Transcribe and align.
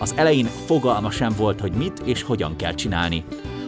Az 0.00 0.12
elején 0.16 0.44
fogalma 0.66 1.10
sem 1.10 1.32
volt, 1.36 1.60
hogy 1.60 1.72
mit 1.72 1.98
és 1.98 2.22
hogyan 2.22 2.56
kell 2.56 2.74
csinálni. 2.74 3.24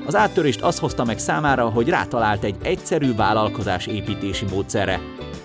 Az 0.06 0.16
áttörést 0.16 0.62
az 0.62 0.78
hozta 0.78 1.04
meg 1.04 1.18
számára, 1.18 1.68
hogy 1.68 1.88
rátalált 1.88 2.44
egy 2.44 2.56
egyszerű 2.62 3.14
vállalkozás 3.14 3.86
építési 3.86 4.44
módszerre. 4.50 5.00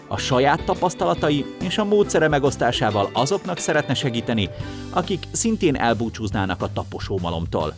A 0.08 0.18
saját 0.18 0.64
tapasztalatai 0.64 1.46
és 1.62 1.78
a 1.78 1.84
módszere 1.84 2.28
megosztásával 2.28 3.10
azoknak 3.14 3.58
szeretne 3.58 3.94
segíteni, 3.94 4.50
akik 4.90 5.24
szintén 5.32 5.76
elbúcsúznának 5.76 6.62
a 6.62 6.74
taposómalomtól. 6.74 7.76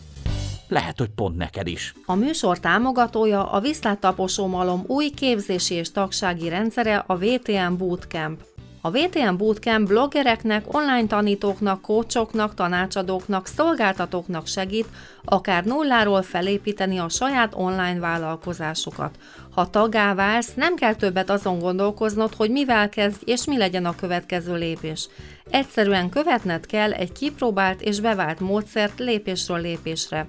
Lehet, 0.68 0.98
hogy 0.98 1.08
pont 1.08 1.36
neked 1.36 1.66
is. 1.66 1.94
A 2.06 2.14
műsor 2.14 2.58
támogatója 2.58 3.50
a 3.50 3.60
Viszlát 3.60 3.98
Taposómalom 3.98 4.84
új 4.86 5.10
képzési 5.10 5.74
és 5.74 5.92
tagsági 5.92 6.48
rendszere 6.48 7.04
a 7.06 7.16
VTM 7.16 7.76
Bootcamp. 7.76 8.40
A 8.82 8.90
VTM 8.90 9.36
Bootcamp 9.36 9.88
bloggereknek, 9.88 10.74
online 10.74 11.06
tanítóknak, 11.06 11.82
kócsoknak, 11.82 12.54
tanácsadóknak, 12.54 13.46
szolgáltatóknak 13.46 14.46
segít, 14.46 14.86
akár 15.24 15.64
nulláról 15.64 16.22
felépíteni 16.22 16.98
a 16.98 17.08
saját 17.08 17.54
online 17.54 17.98
vállalkozásukat. 17.98 19.16
Ha 19.50 19.70
tagá 19.70 20.14
válsz, 20.14 20.54
nem 20.54 20.74
kell 20.74 20.94
többet 20.94 21.30
azon 21.30 21.58
gondolkoznod, 21.58 22.34
hogy 22.34 22.50
mivel 22.50 22.88
kezdj 22.88 23.22
és 23.24 23.44
mi 23.44 23.56
legyen 23.56 23.84
a 23.84 23.94
következő 23.94 24.54
lépés. 24.54 25.08
Egyszerűen 25.50 26.08
követned 26.08 26.66
kell 26.66 26.92
egy 26.92 27.12
kipróbált 27.12 27.80
és 27.80 28.00
bevált 28.00 28.40
módszert 28.40 28.98
lépésről 28.98 29.60
lépésre. 29.60 30.26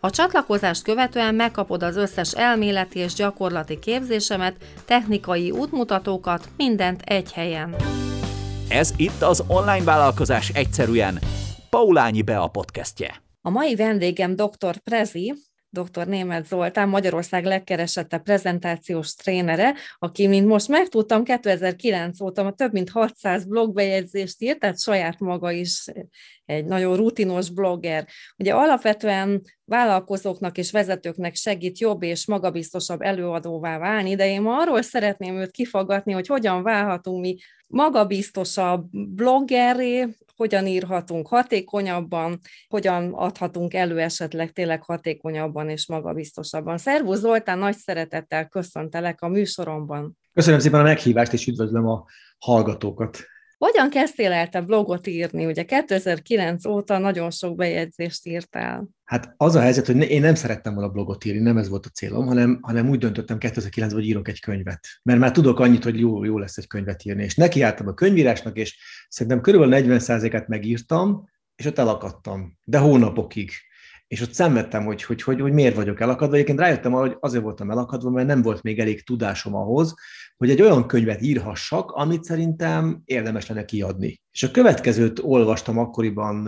A 0.00 0.10
csatlakozást 0.10 0.82
követően 0.82 1.34
megkapod 1.34 1.82
az 1.82 1.96
összes 1.96 2.32
elméleti 2.32 2.98
és 2.98 3.12
gyakorlati 3.14 3.78
képzésemet, 3.78 4.56
technikai 4.84 5.50
útmutatókat, 5.50 6.48
mindent 6.56 7.02
egy 7.02 7.32
helyen. 7.32 7.76
Ez 8.68 8.92
itt 8.96 9.22
az 9.22 9.44
Online 9.46 9.84
Vállalkozás 9.84 10.48
Egyszerűen, 10.48 11.18
Paulányi 11.70 12.22
Bea 12.22 12.46
podcastje. 12.46 13.22
A 13.40 13.50
mai 13.50 13.74
vendégem 13.74 14.36
dr. 14.36 14.76
Prezi, 14.84 15.34
dr. 15.70 16.06
Német 16.06 16.46
Zoltán, 16.46 16.88
Magyarország 16.88 17.44
legkeresettebb 17.44 18.22
prezentációs 18.22 19.14
trénere, 19.14 19.74
aki, 19.98 20.26
mint 20.26 20.46
most 20.46 20.68
megtudtam, 20.68 21.24
2009 21.24 22.20
óta 22.20 22.52
több 22.52 22.72
mint 22.72 22.90
600 22.90 23.44
blogbejegyzést 23.44 24.42
írt, 24.42 24.58
tehát 24.58 24.80
saját 24.80 25.18
maga 25.18 25.50
is 25.50 25.84
egy 26.44 26.64
nagyon 26.64 26.96
rutinos 26.96 27.50
blogger. 27.50 28.06
Ugye 28.36 28.54
alapvetően 28.54 29.42
vállalkozóknak 29.64 30.58
és 30.58 30.70
vezetőknek 30.70 31.34
segít 31.34 31.78
jobb 31.78 32.02
és 32.02 32.26
magabiztosabb 32.26 33.00
előadóvá 33.00 33.78
válni, 33.78 34.14
de 34.14 34.28
én 34.28 34.42
ma 34.42 34.58
arról 34.58 34.82
szeretném 34.82 35.36
őt 35.36 35.50
kifogatni, 35.50 36.12
hogy 36.12 36.26
hogyan 36.26 36.62
válhatunk 36.62 37.20
mi 37.20 37.36
magabiztosabb 37.66 38.88
bloggerré, 38.90 40.06
hogyan 40.38 40.66
írhatunk 40.66 41.28
hatékonyabban, 41.28 42.38
hogyan 42.68 43.12
adhatunk 43.12 43.74
elő 43.74 43.98
esetleg 43.98 44.50
tényleg 44.50 44.82
hatékonyabban 44.82 45.68
és 45.68 45.86
magabiztosabban. 45.86 46.78
Szervusz 46.78 47.18
Zoltán, 47.18 47.58
nagy 47.58 47.76
szeretettel 47.76 48.48
köszöntelek 48.48 49.22
a 49.22 49.28
műsoromban. 49.28 50.18
Köszönöm 50.32 50.58
szépen 50.58 50.80
a 50.80 50.82
meghívást, 50.82 51.32
és 51.32 51.46
üdvözlöm 51.46 51.86
a 51.86 52.04
hallgatókat. 52.38 53.18
Hogyan 53.58 53.90
kezdtél 53.90 54.32
el 54.32 54.48
te 54.48 54.60
blogot 54.60 55.06
írni? 55.06 55.46
Ugye 55.46 55.64
2009 55.64 56.66
óta 56.66 56.98
nagyon 56.98 57.30
sok 57.30 57.56
bejegyzést 57.56 58.26
írtál. 58.26 58.88
Hát 59.04 59.34
az 59.36 59.54
a 59.54 59.60
helyzet, 59.60 59.86
hogy 59.86 59.96
én 59.96 60.20
nem 60.20 60.34
szerettem 60.34 60.74
volna 60.74 60.88
blogot 60.88 61.24
írni, 61.24 61.40
nem 61.40 61.56
ez 61.56 61.68
volt 61.68 61.86
a 61.86 61.88
célom, 61.88 62.26
hanem, 62.26 62.58
hanem 62.62 62.88
úgy 62.88 62.98
döntöttem 62.98 63.36
2009-ben, 63.40 63.90
hogy 63.90 64.06
írok 64.06 64.28
egy 64.28 64.40
könyvet. 64.40 64.86
Mert 65.02 65.18
már 65.18 65.30
tudok 65.30 65.60
annyit, 65.60 65.84
hogy 65.84 65.98
jó, 65.98 66.24
jó 66.24 66.38
lesz 66.38 66.56
egy 66.56 66.66
könyvet 66.66 67.04
írni. 67.04 67.22
És 67.22 67.34
nekiálltam 67.34 67.86
a 67.86 67.94
könyvírásnak, 67.94 68.56
és 68.56 68.78
szerintem 69.08 69.40
körülbelül 69.40 69.98
40%-et 69.98 70.48
megírtam, 70.48 71.28
és 71.56 71.66
ott 71.66 71.78
elakadtam. 71.78 72.58
De 72.64 72.78
hónapokig 72.78 73.50
és 74.08 74.20
ott 74.20 74.32
szenvedtem, 74.32 74.84
hogy, 74.84 75.02
hogy, 75.02 75.22
hogy, 75.22 75.40
hogy 75.40 75.52
miért 75.52 75.74
vagyok 75.74 76.00
elakadva. 76.00 76.34
Egyébként 76.34 76.58
rájöttem 76.58 76.94
arra, 76.94 77.06
hogy 77.06 77.16
azért 77.20 77.42
voltam 77.42 77.70
elakadva, 77.70 78.10
mert 78.10 78.26
nem 78.26 78.42
volt 78.42 78.62
még 78.62 78.78
elég 78.78 79.04
tudásom 79.04 79.54
ahhoz, 79.54 79.94
hogy 80.36 80.50
egy 80.50 80.62
olyan 80.62 80.86
könyvet 80.86 81.22
írhassak, 81.22 81.90
amit 81.90 82.24
szerintem 82.24 83.02
érdemes 83.04 83.46
lenne 83.46 83.64
kiadni. 83.64 84.20
És 84.32 84.42
a 84.42 84.50
következőt 84.50 85.18
olvastam 85.18 85.78
akkoriban 85.78 86.44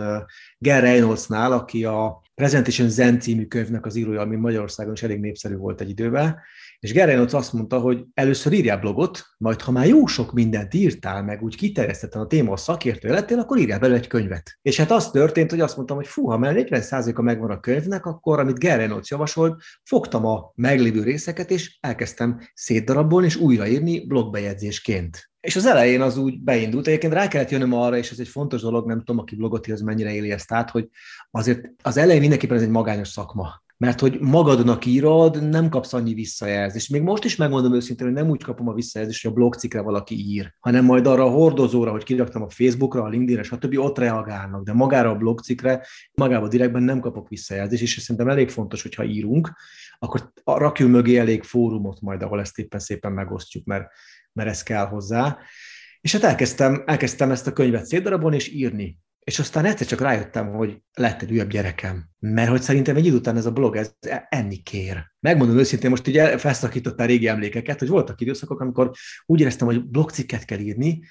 Gary 0.57 0.79
Reynoldsnál, 0.79 1.51
aki 1.51 1.85
a 1.85 2.21
Presentation 2.41 2.89
Zen 2.89 3.19
című 3.19 3.45
könyvnek 3.45 3.85
az 3.85 3.95
írója, 3.95 4.21
ami 4.21 4.35
Magyarországon 4.35 4.93
is 4.93 5.03
elég 5.03 5.19
népszerű 5.19 5.55
volt 5.55 5.81
egy 5.81 5.89
időben, 5.89 6.39
és 6.79 6.93
Gerenc 6.93 7.33
azt 7.33 7.53
mondta, 7.53 7.79
hogy 7.79 8.05
először 8.13 8.53
írjál 8.53 8.77
blogot, 8.77 9.25
majd 9.37 9.61
ha 9.61 9.71
már 9.71 9.87
jó 9.87 10.05
sok 10.05 10.33
mindent 10.33 10.73
írtál, 10.73 11.23
meg 11.23 11.43
úgy 11.43 11.55
kiterjesztettem 11.55 12.21
a 12.21 12.27
téma 12.27 12.51
a 12.51 12.57
szakértő 12.57 13.09
lettél, 13.09 13.39
akkor 13.39 13.57
írjál 13.57 13.79
belőle 13.79 13.99
egy 13.99 14.07
könyvet. 14.07 14.57
És 14.61 14.77
hát 14.77 14.91
az 14.91 15.11
történt, 15.11 15.49
hogy 15.49 15.59
azt 15.59 15.75
mondtam, 15.75 15.97
hogy 15.97 16.07
fú, 16.07 16.25
ha 16.25 16.37
már 16.37 16.55
40%-a 16.57 17.21
megvan 17.21 17.51
a 17.51 17.59
könyvnek, 17.59 18.05
akkor 18.05 18.39
amit 18.39 18.59
Gerenc 18.59 19.09
javasolt, 19.09 19.61
fogtam 19.83 20.25
a 20.25 20.51
meglévő 20.55 21.03
részeket, 21.03 21.51
és 21.51 21.77
elkezdtem 21.79 22.39
szétdarabolni 22.53 23.27
és 23.27 23.35
újraírni 23.35 24.05
blogbejegyzésként. 24.05 25.30
És 25.41 25.55
az 25.55 25.65
elején 25.65 26.01
az 26.01 26.17
úgy 26.17 26.39
beindult. 26.39 26.87
Egyébként 26.87 27.13
rá 27.13 27.27
kellett 27.27 27.49
jönnöm 27.49 27.73
arra, 27.73 27.97
és 27.97 28.11
ez 28.11 28.19
egy 28.19 28.27
fontos 28.27 28.61
dolog, 28.61 28.87
nem 28.87 28.97
tudom, 28.97 29.19
aki 29.19 29.35
blogot 29.35 29.67
ír, 29.67 29.73
az 29.73 29.81
mennyire 29.81 30.13
éli 30.13 30.31
ezt 30.31 30.51
át, 30.51 30.69
hogy 30.69 30.89
azért 31.31 31.69
az 31.81 31.97
elején 31.97 32.21
mindenképpen 32.21 32.57
ez 32.57 32.63
egy 32.63 32.69
magányos 32.69 33.07
szakma 33.07 33.61
mert 33.81 33.99
hogy 33.99 34.19
magadnak 34.19 34.85
írod, 34.85 35.49
nem 35.49 35.69
kapsz 35.69 35.93
annyi 35.93 36.13
visszajelzést. 36.13 36.89
Még 36.89 37.01
most 37.01 37.23
is 37.23 37.35
megmondom 37.35 37.73
őszintén, 37.73 38.05
hogy 38.05 38.15
nem 38.15 38.29
úgy 38.29 38.43
kapom 38.43 38.67
a 38.67 38.73
visszajelzést, 38.73 39.21
hogy 39.21 39.31
a 39.31 39.33
blogcikre 39.33 39.81
valaki 39.81 40.15
ír, 40.15 40.53
hanem 40.59 40.85
majd 40.85 41.07
arra 41.07 41.23
a 41.23 41.29
hordozóra, 41.29 41.91
hogy 41.91 42.03
kiraktam 42.03 42.41
a 42.41 42.49
Facebookra, 42.49 43.03
a 43.03 43.07
LinkedInre, 43.07 43.43
stb. 43.43 43.77
ott 43.77 43.97
reagálnak, 43.97 44.63
de 44.63 44.73
magára 44.73 45.09
a 45.09 45.15
blogcikre, 45.15 45.85
magába 46.13 46.47
direktben 46.47 46.83
nem 46.83 46.99
kapok 46.99 47.29
visszajelzést, 47.29 47.81
és 47.81 48.01
szerintem 48.01 48.29
elég 48.29 48.49
fontos, 48.49 48.81
hogyha 48.81 49.03
írunk, 49.03 49.51
akkor 49.99 50.31
rakjunk 50.43 50.91
mögé 50.91 51.17
elég 51.17 51.43
fórumot 51.43 52.01
majd, 52.01 52.21
ahol 52.21 52.39
ezt 52.39 52.59
éppen 52.59 52.79
szépen 52.79 53.11
megosztjuk, 53.11 53.65
mert, 53.65 53.87
mert 54.33 54.49
ez 54.49 54.63
kell 54.63 54.85
hozzá. 54.85 55.37
És 56.01 56.11
hát 56.11 56.23
elkezdtem, 56.23 56.83
elkezdtem 56.85 57.31
ezt 57.31 57.47
a 57.47 57.53
könyvet 57.53 57.85
szétdarabolni 57.85 58.35
és 58.35 58.47
írni. 58.47 58.99
És 59.19 59.39
aztán 59.39 59.65
egyszer 59.65 59.87
csak 59.87 60.01
rájöttem, 60.01 60.51
hogy 60.51 60.81
lett 60.93 61.21
egy 61.21 61.31
újabb 61.31 61.49
gyerekem. 61.49 62.09
Mert 62.19 62.49
hogy 62.49 62.61
szerintem 62.61 62.95
egy 62.95 63.05
idő 63.05 63.15
után 63.15 63.37
ez 63.37 63.45
a 63.45 63.51
blog, 63.51 63.75
ez 63.75 63.93
enni 64.29 64.57
kér. 64.57 65.11
Megmondom 65.19 65.57
őszintén, 65.57 65.89
most 65.89 66.07
ugye 66.07 66.37
felszakítottál 66.37 67.07
régi 67.07 67.27
emlékeket, 67.27 67.79
hogy 67.79 67.87
voltak 67.87 68.21
időszakok, 68.21 68.59
amikor 68.59 68.91
úgy 69.25 69.39
éreztem, 69.39 69.67
hogy 69.67 69.85
blogcikket 69.85 70.45
kell 70.45 70.59
írni, 70.59 71.01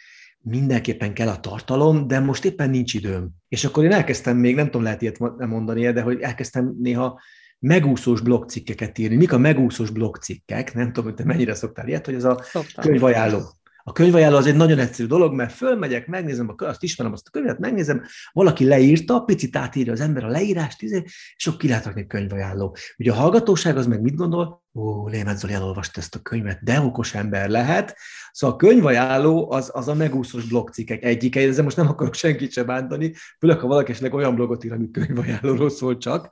mindenképpen 0.42 1.14
kell 1.14 1.28
a 1.28 1.40
tartalom, 1.40 2.06
de 2.06 2.20
most 2.20 2.44
éppen 2.44 2.70
nincs 2.70 2.94
időm. 2.94 3.30
És 3.48 3.64
akkor 3.64 3.84
én 3.84 3.92
elkezdtem 3.92 4.36
még, 4.36 4.54
nem 4.54 4.64
tudom, 4.64 4.82
lehet 4.82 5.02
ilyet 5.02 5.18
mondani, 5.38 5.92
de 5.92 6.00
hogy 6.00 6.20
elkezdtem 6.20 6.74
néha 6.78 7.20
megúszós 7.60 8.20
blogcikkeket 8.20 8.98
írni. 8.98 9.16
Mik 9.16 9.32
a 9.32 9.38
megúszós 9.38 9.90
blogcikkek? 9.90 10.74
Nem 10.74 10.86
tudom, 10.86 11.04
hogy 11.04 11.14
te 11.14 11.24
mennyire 11.24 11.54
szoktál 11.54 11.88
ilyet, 11.88 12.04
hogy 12.04 12.14
ez 12.14 12.24
a 12.24 12.44
könyvajánló 12.80 13.59
a 13.82 13.92
könyvajánló 13.92 14.36
az 14.36 14.46
egy 14.46 14.56
nagyon 14.56 14.78
egyszerű 14.78 15.08
dolog, 15.08 15.34
mert 15.34 15.52
fölmegyek, 15.52 16.06
megnézem, 16.06 16.54
azt 16.56 16.82
ismerem 16.82 17.12
azt 17.12 17.26
a 17.26 17.30
könyvet, 17.30 17.58
megnézem, 17.58 18.02
valaki 18.32 18.64
leírta, 18.64 19.20
picit 19.20 19.56
átírja 19.56 19.92
az 19.92 20.00
ember 20.00 20.24
a 20.24 20.28
leírást, 20.28 20.82
és 20.82 21.46
akkor 21.46 21.58
ki 21.58 21.68
lehet 21.68 21.84
rakni 21.84 22.06
könyvajánló. 22.06 22.76
Ugye 22.98 23.12
a 23.12 23.14
hallgatóság 23.14 23.76
az 23.76 23.86
meg 23.86 24.00
mit 24.00 24.14
gondol? 24.14 24.62
Ó, 24.74 25.08
Lémet 25.08 25.38
Zoli 25.38 25.52
elolvasta 25.52 26.00
ezt 26.00 26.14
a 26.14 26.18
könyvet, 26.18 26.62
de 26.62 26.80
okos 26.80 27.14
ember 27.14 27.48
lehet. 27.48 27.96
Szóval 28.32 28.56
a 28.56 28.58
könyvajánló 28.58 29.50
az, 29.50 29.70
az 29.72 29.88
a 29.88 29.94
megúszós 29.94 30.44
blogcikkek 30.44 31.04
egyike, 31.04 31.40
ezzel 31.40 31.64
most 31.64 31.76
nem 31.76 31.88
akarok 31.88 32.14
senkit 32.14 32.52
sem 32.52 32.66
bántani, 32.66 33.14
főleg 33.38 33.58
ha 33.58 33.66
valaki 33.66 33.90
esetleg 33.90 34.14
olyan 34.14 34.34
blogot 34.34 34.64
ír, 34.64 34.72
ami 34.72 34.90
könyvajánlóról 34.90 35.70
szól 35.70 35.96
csak, 35.96 36.28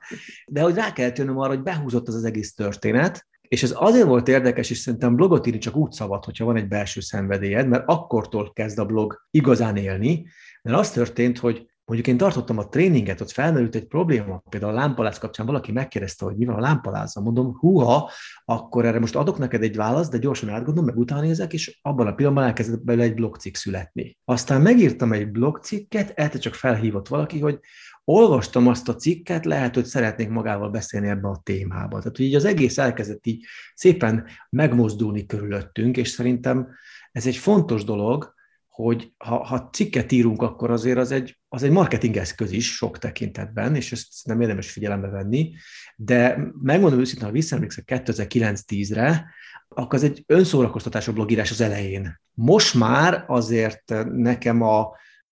de 0.47 0.61
hogy 0.61 0.75
rá 0.75 0.93
kellett 0.93 1.17
jönnöm 1.17 1.37
arra, 1.37 1.49
hogy 1.49 1.63
behúzott 1.63 2.07
az 2.07 2.15
az 2.15 2.23
egész 2.23 2.53
történet, 2.53 3.27
és 3.49 3.63
ez 3.63 3.73
azért 3.75 4.07
volt 4.07 4.27
érdekes, 4.27 4.69
és 4.69 4.77
szerintem 4.77 5.15
blogot 5.15 5.47
írni 5.47 5.59
csak 5.59 5.75
úgy 5.75 5.91
szabad, 5.91 6.25
hogyha 6.25 6.45
van 6.45 6.55
egy 6.55 6.67
belső 6.67 7.01
szenvedélyed, 7.01 7.67
mert 7.67 7.83
akkortól 7.87 8.53
kezd 8.53 8.79
a 8.79 8.85
blog 8.85 9.25
igazán 9.31 9.75
élni, 9.75 10.25
mert 10.61 10.77
az 10.77 10.91
történt, 10.91 11.37
hogy 11.37 11.68
mondjuk 11.89 12.07
én 12.07 12.17
tartottam 12.17 12.57
a 12.57 12.67
tréninget, 12.67 13.21
ott 13.21 13.31
felmerült 13.31 13.75
egy 13.75 13.87
probléma, 13.87 14.43
például 14.49 14.71
a 14.71 14.75
lámpaláz 14.75 15.17
kapcsán 15.17 15.45
valaki 15.45 15.71
megkérdezte, 15.71 16.25
hogy 16.25 16.35
mi 16.35 16.45
van 16.45 16.55
a 16.55 16.59
lámpalázzal, 16.59 17.23
mondom, 17.23 17.57
húha, 17.57 18.11
akkor 18.45 18.85
erre 18.85 18.99
most 18.99 19.15
adok 19.15 19.37
neked 19.37 19.63
egy 19.63 19.75
választ, 19.75 20.11
de 20.11 20.17
gyorsan 20.17 20.49
átgondolom, 20.49 20.85
meg 20.85 20.97
utána 20.97 21.21
nézek, 21.21 21.53
és 21.53 21.79
abban 21.81 22.07
a 22.07 22.13
pillanatban 22.13 22.47
elkezdett 22.47 22.83
belőle 22.83 23.03
egy 23.05 23.13
blogcikk 23.13 23.55
születni. 23.55 24.17
Aztán 24.25 24.61
megírtam 24.61 25.13
egy 25.13 25.31
blogcikket, 25.31 26.09
egyszer 26.09 26.39
csak 26.39 26.53
felhívott 26.53 27.07
valaki, 27.07 27.39
hogy 27.39 27.59
olvastam 28.03 28.67
azt 28.67 28.89
a 28.89 28.95
cikket, 28.95 29.45
lehet, 29.45 29.75
hogy 29.75 29.85
szeretnék 29.85 30.29
magával 30.29 30.69
beszélni 30.69 31.07
ebbe 31.07 31.27
a 31.27 31.41
témába. 31.43 31.97
Tehát 31.99 32.17
hogy 32.17 32.25
így 32.25 32.35
az 32.35 32.45
egész 32.45 32.77
elkezdett 32.77 33.25
így 33.25 33.45
szépen 33.73 34.25
megmozdulni 34.49 35.25
körülöttünk, 35.25 35.97
és 35.97 36.09
szerintem 36.09 36.67
ez 37.11 37.27
egy 37.27 37.35
fontos 37.35 37.83
dolog, 37.83 38.37
hogy 38.83 39.13
ha, 39.17 39.43
ha 39.43 39.69
cikket 39.71 40.11
írunk, 40.11 40.41
akkor 40.41 40.71
azért 40.71 40.97
az 40.97 41.11
egy, 41.11 41.39
az 41.49 41.63
egy 41.63 41.71
marketingeszköz 41.71 42.51
is 42.51 42.75
sok 42.75 42.97
tekintetben, 42.97 43.75
és 43.75 43.91
ezt 43.91 44.07
nem 44.23 44.41
érdemes 44.41 44.71
figyelembe 44.71 45.07
venni, 45.07 45.53
de 45.95 46.37
megmondom 46.61 46.99
őszintén, 46.99 47.25
ha 47.25 47.31
visszaemlékszek 47.31 48.03
2009-10-re, 48.05 49.25
akkor 49.67 49.93
az 49.93 50.03
egy 50.03 50.23
önszórakoztatású 50.27 51.13
blogírás 51.13 51.51
az 51.51 51.61
elején. 51.61 52.21
Most 52.33 52.73
már 52.73 53.23
azért 53.27 53.93
nekem 54.11 54.61
a, 54.61 54.89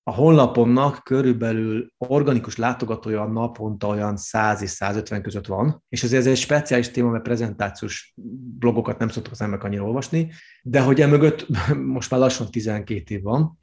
a 0.07 0.12
honlapomnak 0.12 1.04
körülbelül 1.04 1.92
organikus 1.98 2.56
látogatója 2.56 3.25
naponta 3.25 3.88
olyan 3.88 4.18
100 4.18 4.62
és 4.62 4.69
150 4.69 5.21
között 5.21 5.45
van, 5.45 5.83
és 5.89 6.04
azért 6.04 6.21
ez 6.21 6.27
egy 6.27 6.38
speciális 6.38 6.89
téma, 6.89 7.09
mert 7.09 7.24
prezentációs 7.24 8.13
blogokat 8.57 8.98
nem 8.98 9.09
szoktak 9.09 9.31
az 9.31 9.42
emberek 9.42 9.63
annyira 9.63 9.83
olvasni, 9.83 10.31
de 10.63 10.81
hogy 10.81 11.01
emögött 11.01 11.48
most 11.95 12.12
már 12.12 12.19
lassan 12.19 12.51
12 12.51 13.15
év 13.15 13.21
van, 13.21 13.59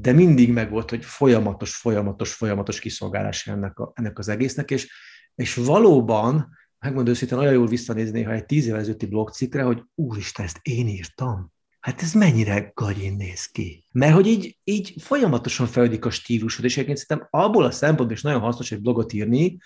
de 0.00 0.12
mindig 0.12 0.52
meg 0.52 0.70
volt, 0.70 0.90
hogy 0.90 1.04
folyamatos, 1.04 1.76
folyamatos, 1.76 2.34
folyamatos 2.34 2.80
kiszolgálás 2.80 3.46
ennek, 3.46 3.78
a, 3.78 3.92
ennek 3.94 4.18
az 4.18 4.28
egésznek, 4.28 4.70
és, 4.70 4.92
és 5.34 5.54
valóban, 5.54 6.48
megmondom 6.78 7.12
őszintén, 7.12 7.38
olyan 7.38 7.52
jól 7.52 7.66
visszanézni, 7.66 8.22
ha 8.22 8.32
egy 8.32 8.46
tíz 8.46 8.66
évvel 8.66 8.80
ezelőtti 8.80 9.06
blogcikkre, 9.06 9.62
hogy 9.62 9.82
úristen, 9.94 10.44
ezt 10.44 10.58
én 10.62 10.86
írtam 10.86 11.52
hát 11.80 12.02
ez 12.02 12.12
mennyire 12.12 12.70
gagyin 12.74 13.16
néz 13.16 13.46
ki. 13.46 13.84
Mert 13.92 14.14
hogy 14.14 14.26
így, 14.26 14.58
így 14.64 14.94
folyamatosan 14.98 15.66
fejlődik 15.66 16.04
a 16.04 16.10
stílusod, 16.10 16.64
és 16.64 16.72
egyébként 16.72 16.98
szerintem 16.98 17.28
abból 17.30 17.64
a 17.64 17.70
szempontból 17.70 18.16
is 18.16 18.22
nagyon 18.22 18.40
hasznos 18.40 18.72
egy 18.72 18.80
blogot 18.80 19.12
írni, 19.12 19.58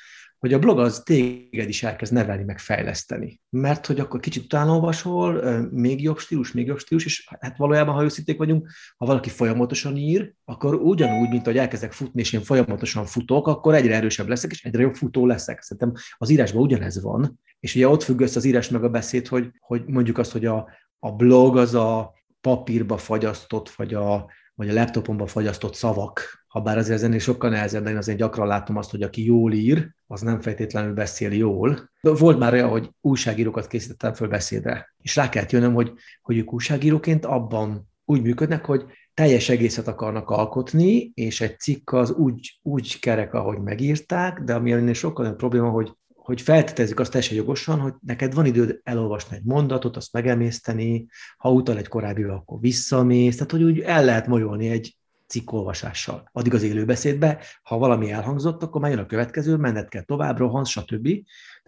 hogy 0.42 0.52
a 0.52 0.58
blog 0.58 0.78
az 0.78 1.02
téged 1.04 1.68
is 1.68 1.82
elkezd 1.82 2.12
nevelni, 2.12 2.44
meg 2.44 2.58
fejleszteni. 2.58 3.40
Mert 3.50 3.86
hogy 3.86 4.00
akkor 4.00 4.20
kicsit 4.20 4.44
utána 4.44 4.72
olvasol, 4.72 5.60
még 5.70 6.02
jobb 6.02 6.18
stílus, 6.18 6.52
még 6.52 6.66
jobb 6.66 6.78
stílus, 6.78 7.04
és 7.04 7.28
hát 7.40 7.56
valójában, 7.56 7.94
ha 7.94 8.02
őszinték 8.02 8.38
vagyunk, 8.38 8.70
ha 8.96 9.06
valaki 9.06 9.28
folyamatosan 9.28 9.96
ír, 9.96 10.32
akkor 10.44 10.74
ugyanúgy, 10.74 11.28
mint 11.28 11.44
hogy 11.44 11.58
elkezdek 11.58 11.92
futni, 11.92 12.20
és 12.20 12.32
én 12.32 12.42
folyamatosan 12.42 13.06
futok, 13.06 13.46
akkor 13.46 13.74
egyre 13.74 13.94
erősebb 13.94 14.28
leszek, 14.28 14.50
és 14.50 14.64
egyre 14.64 14.82
jobb 14.82 14.94
futó 14.94 15.26
leszek. 15.26 15.62
Szerintem 15.62 16.02
az 16.16 16.30
írásban 16.30 16.62
ugyanez 16.62 17.02
van, 17.02 17.40
és 17.60 17.74
ugye 17.74 17.88
ott 17.88 18.02
függ 18.02 18.20
össze 18.20 18.38
az 18.38 18.44
írás 18.44 18.68
meg 18.68 18.84
a 18.84 18.88
beszéd, 18.88 19.26
hogy, 19.26 19.50
hogy 19.60 19.82
mondjuk 19.86 20.18
azt, 20.18 20.32
hogy 20.32 20.46
a, 20.46 20.68
a 21.04 21.12
blog 21.12 21.56
az 21.56 21.74
a 21.74 22.14
papírba 22.40 22.96
fagyasztott, 22.96 23.70
vagy 23.70 23.94
a, 23.94 24.30
vagy 24.54 24.68
a 24.68 24.72
laptopomba 24.72 25.26
fagyasztott 25.26 25.74
szavak, 25.74 26.44
ha 26.46 26.60
bár 26.60 26.78
azért 26.78 27.02
ennél 27.02 27.18
sokkal 27.18 27.50
nehezebb, 27.50 27.86
én 27.86 27.96
azért 27.96 28.18
gyakran 28.18 28.46
látom 28.46 28.76
azt, 28.76 28.90
hogy 28.90 29.02
aki 29.02 29.24
jól 29.24 29.52
ír, 29.52 29.94
az 30.06 30.20
nem 30.20 30.40
feltétlenül 30.40 30.94
beszél 30.94 31.32
jól. 31.32 31.90
De 32.00 32.10
volt 32.10 32.38
már 32.38 32.52
olyan, 32.52 32.68
hogy 32.68 32.90
újságírókat 33.00 33.66
készítettem 33.66 34.14
föl 34.14 34.28
beszédre, 34.28 34.94
és 34.98 35.16
rá 35.16 35.28
kellett 35.28 35.50
jönnöm, 35.50 35.74
hogy, 35.74 35.92
hogy 36.22 36.36
ők 36.36 36.52
újságíróként 36.52 37.24
abban 37.24 37.90
úgy 38.04 38.22
működnek, 38.22 38.64
hogy 38.64 38.84
teljes 39.14 39.48
egészet 39.48 39.88
akarnak 39.88 40.30
alkotni, 40.30 41.10
és 41.14 41.40
egy 41.40 41.58
cikk 41.58 41.92
az 41.92 42.10
úgy, 42.10 42.58
úgy 42.62 42.98
kerek, 42.98 43.34
ahogy 43.34 43.58
megírták, 43.58 44.40
de 44.40 44.54
ami 44.54 44.72
ennél 44.72 44.92
sokkal 44.92 45.24
nagyobb 45.24 45.38
probléma, 45.38 45.70
hogy 45.70 45.92
hogy 46.24 46.40
feltételezzük 46.40 47.00
azt 47.00 47.10
teljesen 47.10 47.36
jogosan, 47.36 47.80
hogy 47.80 47.94
neked 48.06 48.34
van 48.34 48.46
időd 48.46 48.80
elolvasni 48.82 49.36
egy 49.36 49.44
mondatot, 49.44 49.96
azt 49.96 50.12
megemészteni, 50.12 51.06
ha 51.36 51.52
utal 51.52 51.76
egy 51.76 51.88
korábbi, 51.88 52.22
akkor 52.22 52.60
visszamész, 52.60 53.36
tehát 53.36 53.50
hogy 53.50 53.62
úgy 53.62 53.80
el 53.80 54.04
lehet 54.04 54.26
molyolni 54.26 54.68
egy 54.68 54.96
cikkolvasással. 55.26 56.28
Addig 56.32 56.54
az 56.54 56.62
élőbeszédbe, 56.62 57.38
ha 57.62 57.78
valami 57.78 58.10
elhangzott, 58.10 58.62
akkor 58.62 58.80
már 58.80 58.90
jön 58.90 59.00
a 59.00 59.06
következő, 59.06 59.56
menned 59.56 59.88
kell 59.88 60.02
tovább, 60.02 60.38
rohansz, 60.38 60.68
stb. 60.68 61.08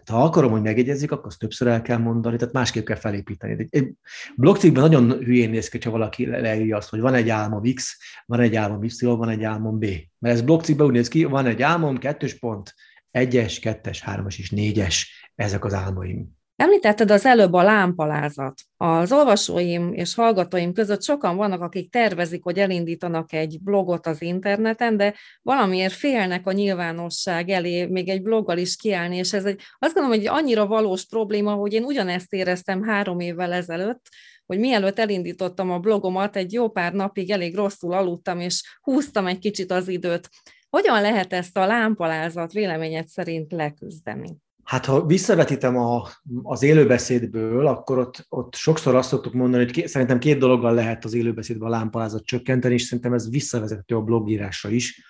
Tehát 0.03 0.21
ha 0.21 0.27
akarom, 0.27 0.51
hogy 0.51 0.61
megjegyezzék, 0.61 1.11
akkor 1.11 1.25
azt 1.25 1.39
többször 1.39 1.67
el 1.67 1.81
kell 1.81 1.97
mondani, 1.97 2.37
tehát 2.37 2.53
másképp 2.53 2.85
kell 2.85 2.95
felépíteni. 2.95 3.67
Egy 3.69 3.91
blogcikkben 4.35 4.83
nagyon 4.83 5.11
hülyén 5.11 5.49
néz 5.49 5.69
ki, 5.69 5.79
ha 5.83 5.91
valaki 5.91 6.25
leírja 6.25 6.77
azt, 6.77 6.89
hogy 6.89 6.99
van 6.99 7.13
egy 7.13 7.29
álmom 7.29 7.61
X, 7.73 7.97
van 8.25 8.39
egy 8.39 8.55
álmom 8.55 8.83
Y, 8.83 9.05
van 9.05 9.29
egy 9.29 9.43
álmom 9.43 9.79
B. 9.79 9.85
Mert 10.19 10.35
ez 10.35 10.41
blogcikkben 10.41 10.87
úgy 10.87 10.93
néz 10.93 11.07
ki, 11.07 11.23
van 11.23 11.45
egy 11.45 11.61
álmom, 11.61 11.97
kettős 11.97 12.39
pont, 12.39 12.73
egyes, 13.15 13.59
kettes, 13.59 14.01
hármas 14.01 14.39
és 14.39 14.49
négyes, 14.49 15.29
ezek 15.35 15.65
az 15.65 15.73
álmaim. 15.73 16.33
Említetted 16.55 17.11
az 17.11 17.25
előbb 17.25 17.53
a 17.53 17.63
lámpalázat. 17.63 18.61
Az 18.77 19.11
olvasóim 19.11 19.93
és 19.93 20.15
hallgatóim 20.15 20.73
között 20.73 21.03
sokan 21.03 21.35
vannak, 21.35 21.61
akik 21.61 21.91
tervezik, 21.91 22.43
hogy 22.43 22.57
elindítanak 22.57 23.33
egy 23.33 23.57
blogot 23.61 24.07
az 24.07 24.21
interneten, 24.21 24.97
de 24.97 25.15
valamiért 25.41 25.93
félnek 25.93 26.47
a 26.47 26.51
nyilvánosság 26.51 27.49
elé 27.49 27.85
még 27.85 28.09
egy 28.09 28.21
bloggal 28.21 28.57
is 28.57 28.75
kiállni, 28.75 29.17
és 29.17 29.33
ez 29.33 29.45
egy, 29.45 29.61
azt 29.79 29.93
gondolom, 29.93 30.17
hogy 30.17 30.27
annyira 30.27 30.67
valós 30.67 31.05
probléma, 31.05 31.53
hogy 31.53 31.73
én 31.73 31.83
ugyanezt 31.83 32.33
éreztem 32.33 32.83
három 32.83 33.19
évvel 33.19 33.53
ezelőtt, 33.53 34.01
hogy 34.45 34.59
mielőtt 34.59 34.99
elindítottam 34.99 35.71
a 35.71 35.79
blogomat, 35.79 36.35
egy 36.35 36.53
jó 36.53 36.69
pár 36.69 36.93
napig 36.93 37.31
elég 37.31 37.55
rosszul 37.55 37.93
aludtam, 37.93 38.39
és 38.39 38.77
húztam 38.81 39.27
egy 39.27 39.39
kicsit 39.39 39.71
az 39.71 39.87
időt. 39.87 40.29
Hogyan 40.75 41.01
lehet 41.01 41.33
ezt 41.33 41.57
a 41.57 41.65
lámpalázat 41.65 42.51
véleményed 42.51 43.07
szerint 43.07 43.51
leküzdeni? 43.51 44.37
Hát 44.63 44.85
ha 44.85 45.05
visszavetítem 45.05 45.77
a, 45.77 46.07
az 46.43 46.63
élőbeszédből, 46.63 47.67
akkor 47.67 47.97
ott, 47.97 48.25
ott 48.29 48.55
sokszor 48.55 48.95
azt 48.95 49.09
szoktuk 49.09 49.33
mondani, 49.33 49.63
hogy 49.63 49.73
ké, 49.73 49.85
szerintem 49.85 50.19
két 50.19 50.37
dologgal 50.37 50.73
lehet 50.73 51.05
az 51.05 51.13
élőbeszédben 51.13 51.67
a 51.67 51.71
lámpalázat 51.71 52.25
csökkenteni, 52.25 52.73
és 52.73 52.81
szerintem 52.81 53.13
ez 53.13 53.29
visszavezethető 53.29 53.95
a 53.95 54.01
blogírásra 54.01 54.69
is. 54.69 55.01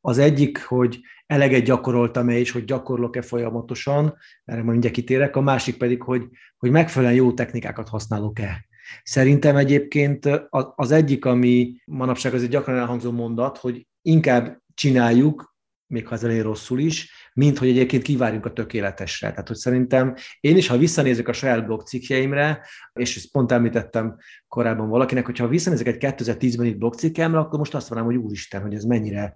Az 0.00 0.18
egyik, 0.18 0.64
hogy 0.64 1.00
eleget 1.26 1.64
gyakoroltam-e, 1.64 2.38
és 2.38 2.50
hogy 2.50 2.64
gyakorlok-e 2.64 3.22
folyamatosan, 3.22 4.16
erre 4.44 4.58
majd 4.58 4.70
mindjárt 4.70 4.94
kitérek, 4.94 5.36
a 5.36 5.40
másik 5.40 5.76
pedig, 5.76 6.02
hogy, 6.02 6.28
hogy 6.56 6.70
megfelelően 6.70 7.16
jó 7.16 7.32
technikákat 7.32 7.88
használok-e. 7.88 8.66
Szerintem 9.02 9.56
egyébként 9.56 10.28
az 10.74 10.90
egyik, 10.90 11.24
ami 11.24 11.74
manapság 11.84 12.34
azért 12.34 12.50
gyakran 12.50 12.76
elhangzó 12.76 13.10
mondat, 13.10 13.58
hogy 13.58 13.86
inkább 14.02 14.62
csináljuk, 14.74 15.54
még 15.86 16.06
ha 16.06 16.14
ez 16.14 16.24
elég 16.24 16.40
rosszul 16.40 16.78
is, 16.78 17.12
mint 17.32 17.58
hogy 17.58 17.68
egyébként 17.68 18.02
kivárjunk 18.02 18.46
a 18.46 18.52
tökéletesre. 18.52 19.30
Tehát, 19.30 19.48
hogy 19.48 19.56
szerintem 19.56 20.14
én 20.40 20.56
is, 20.56 20.66
ha 20.66 20.76
visszanézek 20.76 21.28
a 21.28 21.32
saját 21.32 21.66
blog 21.66 21.82
cikkjeimre, 21.82 22.66
és 22.92 23.16
ezt 23.16 23.30
pont 23.30 23.52
említettem 23.52 24.16
korábban 24.48 24.88
valakinek, 24.88 25.24
hogyha 25.26 25.48
visszanézek 25.48 25.86
egy 25.86 25.96
2010-ben 26.00 26.66
itt 26.66 26.78
blog 26.78 26.94
cikkemre, 26.94 27.38
akkor 27.38 27.58
most 27.58 27.74
azt 27.74 27.90
mondom, 27.90 28.08
hogy 28.08 28.16
úristen, 28.16 28.62
hogy 28.62 28.74
ez 28.74 28.84
mennyire 28.84 29.34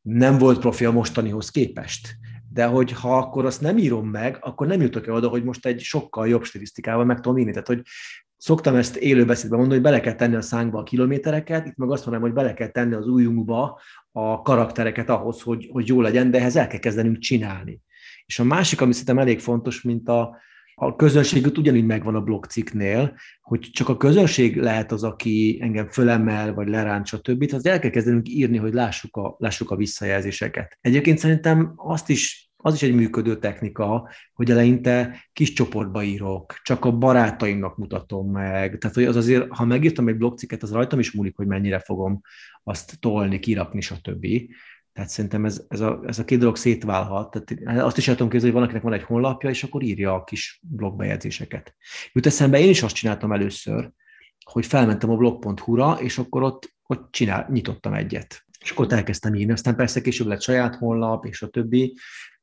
nem 0.00 0.38
volt 0.38 0.58
profi 0.58 0.84
a 0.84 0.90
mostanihoz 0.90 1.50
képest. 1.50 2.16
De 2.52 2.66
hogy 2.66 2.92
ha 2.92 3.16
akkor 3.16 3.44
azt 3.44 3.60
nem 3.60 3.78
írom 3.78 4.08
meg, 4.08 4.38
akkor 4.40 4.66
nem 4.66 4.80
jutok 4.80 5.06
el 5.06 5.14
oda, 5.14 5.28
hogy 5.28 5.44
most 5.44 5.66
egy 5.66 5.80
sokkal 5.80 6.28
jobb 6.28 6.44
stilisztikával 6.44 7.04
meg 7.04 7.20
tudom 7.20 7.38
írni. 7.38 7.50
Tehát, 7.50 7.66
hogy 7.66 7.82
szoktam 8.36 8.74
ezt 8.74 8.96
élőbeszédben 8.96 9.58
mondani, 9.58 9.80
hogy 9.80 9.90
bele 9.90 10.00
kell 10.00 10.14
tenni 10.14 10.34
a 10.34 10.40
szánkba 10.40 10.78
a 10.78 10.82
kilométereket, 10.82 11.66
itt 11.66 11.76
meg 11.76 11.90
azt 11.90 12.06
mondom, 12.06 12.22
hogy 12.22 12.32
bele 12.32 12.54
kell 12.54 12.68
tenni 12.68 12.94
az 12.94 13.06
ujjunkba 13.06 13.80
a 14.12 14.42
karaktereket 14.42 15.08
ahhoz, 15.08 15.42
hogy, 15.42 15.68
hogy 15.72 15.88
jó 15.88 16.00
legyen, 16.00 16.30
de 16.30 16.38
ehhez 16.38 16.56
el 16.56 16.66
kell 16.66 16.78
kezdenünk 16.78 17.18
csinálni. 17.18 17.80
És 18.26 18.38
a 18.38 18.44
másik, 18.44 18.80
ami 18.80 18.92
szerintem 18.92 19.18
elég 19.18 19.40
fontos, 19.40 19.82
mint 19.82 20.08
a, 20.08 20.36
a 20.74 20.96
közönséget 20.96 21.58
ugyanígy 21.58 21.84
megvan 21.84 22.14
a 22.14 22.20
blogcikknél, 22.20 23.14
hogy 23.40 23.60
csak 23.60 23.88
a 23.88 23.96
közönség 23.96 24.56
lehet 24.56 24.92
az, 24.92 25.02
aki 25.04 25.58
engem 25.62 25.88
fölemel, 25.88 26.54
vagy 26.54 26.68
leránt, 26.68 27.06
stb. 27.06 27.52
Az 27.52 27.66
el 27.66 27.78
kell 27.78 27.90
kezdenünk 27.90 28.28
írni, 28.28 28.56
hogy 28.56 28.74
lássuk 28.74 29.16
a, 29.16 29.36
lássuk 29.38 29.70
a 29.70 29.76
visszajelzéseket. 29.76 30.78
Egyébként 30.80 31.18
szerintem 31.18 31.72
azt 31.76 32.08
is 32.08 32.45
az 32.66 32.74
is 32.74 32.82
egy 32.82 32.94
működő 32.94 33.38
technika, 33.38 34.08
hogy 34.34 34.50
eleinte 34.50 35.28
kis 35.32 35.52
csoportba 35.52 36.02
írok, 36.02 36.60
csak 36.62 36.84
a 36.84 36.92
barátaimnak 36.92 37.76
mutatom 37.76 38.30
meg. 38.30 38.78
Tehát, 38.78 38.96
hogy 38.96 39.04
az 39.04 39.16
azért, 39.16 39.46
ha 39.48 39.64
megírtam 39.64 40.08
egy 40.08 40.16
blogcikket, 40.16 40.62
az 40.62 40.72
rajtam 40.72 40.98
is 40.98 41.12
múlik, 41.12 41.36
hogy 41.36 41.46
mennyire 41.46 41.78
fogom 41.78 42.20
azt 42.64 43.00
tolni, 43.00 43.38
kirakni, 43.38 43.80
stb. 43.80 44.26
Tehát 44.92 45.10
szerintem 45.10 45.44
ez, 45.44 45.64
ez, 45.68 45.80
a, 45.80 46.00
ez 46.06 46.18
a 46.18 46.24
két 46.24 46.38
dolog 46.38 46.56
szétválhat. 46.56 47.44
Tehát 47.44 47.84
azt 47.84 47.98
is 47.98 48.04
tudom 48.04 48.28
képzelni, 48.28 48.54
hogy 48.54 48.62
valakinek 48.62 48.82
van 48.82 48.92
egy 48.92 49.02
honlapja, 49.02 49.50
és 49.50 49.62
akkor 49.62 49.82
írja 49.82 50.14
a 50.14 50.24
kis 50.24 50.60
blogbejegyzéseket. 50.62 51.74
Jut 52.12 52.26
eszembe, 52.26 52.58
én 52.58 52.68
is 52.68 52.82
azt 52.82 52.94
csináltam 52.94 53.32
először, 53.32 53.90
hogy 54.44 54.66
felmentem 54.66 55.10
a 55.10 55.16
blog.hu-ra, 55.16 55.98
és 56.00 56.18
akkor 56.18 56.42
ott, 56.42 56.74
ott 56.86 57.12
csinál, 57.12 57.48
nyitottam 57.50 57.94
egyet. 57.94 58.44
És 58.60 58.70
akkor 58.70 58.92
elkezdtem 58.92 59.34
írni. 59.34 59.52
Aztán 59.52 59.76
persze 59.76 60.00
később 60.00 60.26
lett 60.26 60.42
saját 60.42 60.76
honlap, 60.76 61.24
és 61.24 61.42
a 61.42 61.48
többi, 61.48 61.94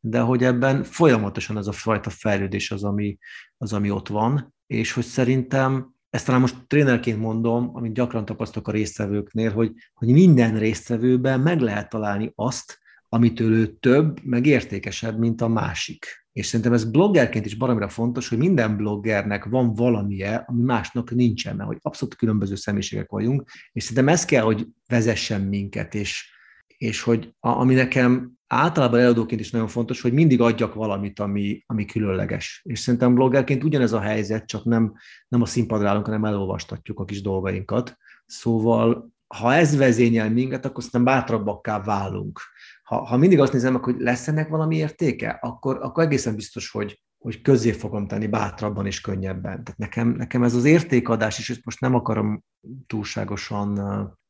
de 0.05 0.19
hogy 0.19 0.43
ebben 0.43 0.83
folyamatosan 0.83 1.57
ez 1.57 1.67
a 1.67 1.71
fajta 1.71 2.09
fejlődés 2.09 2.71
az, 2.71 2.83
ami, 2.83 3.17
az, 3.57 3.73
ami 3.73 3.91
ott 3.91 4.07
van, 4.07 4.53
és 4.67 4.91
hogy 4.91 5.03
szerintem 5.03 5.93
ezt 6.09 6.25
talán 6.25 6.41
most 6.41 6.67
trénerként 6.67 7.19
mondom, 7.19 7.69
amit 7.73 7.93
gyakran 7.93 8.25
tapasztalok 8.25 8.67
a 8.67 8.71
résztvevőknél, 8.71 9.51
hogy, 9.51 9.71
hogy 9.93 10.07
minden 10.07 10.59
résztvevőben 10.59 11.39
meg 11.39 11.59
lehet 11.59 11.89
találni 11.89 12.31
azt, 12.35 12.79
amitől 13.09 13.53
ő 13.53 13.67
több, 13.67 14.23
meg 14.23 14.45
értékesebb, 14.45 15.19
mint 15.19 15.41
a 15.41 15.47
másik. 15.47 16.05
És 16.31 16.45
szerintem 16.45 16.73
ez 16.73 16.91
bloggerként 16.91 17.45
is 17.45 17.55
baromira 17.55 17.89
fontos, 17.89 18.29
hogy 18.29 18.37
minden 18.37 18.77
bloggernek 18.77 19.45
van 19.45 19.73
valamije, 19.73 20.43
ami 20.47 20.61
másnak 20.61 21.11
nincsen, 21.11 21.55
mert 21.55 21.69
hogy 21.69 21.79
abszolút 21.81 22.15
különböző 22.15 22.55
személyiségek 22.55 23.09
vagyunk, 23.09 23.49
és 23.71 23.83
szerintem 23.83 24.13
ez 24.13 24.25
kell, 24.25 24.43
hogy 24.43 24.67
vezessen 24.87 25.41
minket, 25.41 25.95
és, 25.95 26.33
és 26.77 27.01
hogy 27.01 27.33
a, 27.39 27.49
ami 27.49 27.73
nekem 27.73 28.31
általában 28.53 28.99
előadóként 28.99 29.41
is 29.41 29.51
nagyon 29.51 29.67
fontos, 29.67 30.01
hogy 30.01 30.13
mindig 30.13 30.41
adjak 30.41 30.73
valamit, 30.73 31.19
ami, 31.19 31.63
ami 31.65 31.85
különleges. 31.85 32.61
És 32.63 32.79
szerintem 32.79 33.13
bloggerként 33.13 33.63
ugyanez 33.63 33.93
a 33.93 33.99
helyzet, 33.99 34.45
csak 34.45 34.63
nem, 34.63 34.93
nem 35.27 35.41
a 35.41 35.45
színpadra 35.45 35.89
állunk, 35.89 36.05
hanem 36.05 36.25
elolvastatjuk 36.25 36.99
a 36.99 37.05
kis 37.05 37.21
dolgainkat. 37.21 37.97
Szóval 38.25 39.11
ha 39.27 39.53
ez 39.53 39.77
vezényel 39.77 40.29
minket, 40.29 40.65
akkor 40.65 40.83
szerintem 40.83 41.13
bátrabbakká 41.13 41.81
válunk. 41.81 42.39
Ha, 42.83 43.05
ha 43.05 43.17
mindig 43.17 43.39
azt 43.39 43.53
nézem 43.53 43.81
hogy 43.81 43.95
lesz 43.99 44.27
ennek 44.27 44.49
valami 44.49 44.75
értéke, 44.75 45.29
akkor, 45.41 45.77
akkor 45.81 46.03
egészen 46.03 46.35
biztos, 46.35 46.69
hogy, 46.69 47.01
hogy 47.17 47.41
közé 47.41 47.71
fogom 47.71 48.07
tenni 48.07 48.27
bátrabban 48.27 48.85
és 48.85 49.01
könnyebben. 49.01 49.63
Tehát 49.63 49.77
nekem, 49.77 50.07
nekem 50.07 50.43
ez 50.43 50.53
az 50.53 50.65
értékadás 50.65 51.39
is, 51.39 51.61
most 51.63 51.79
nem 51.79 51.95
akarom 51.95 52.43
túlságosan 52.87 53.77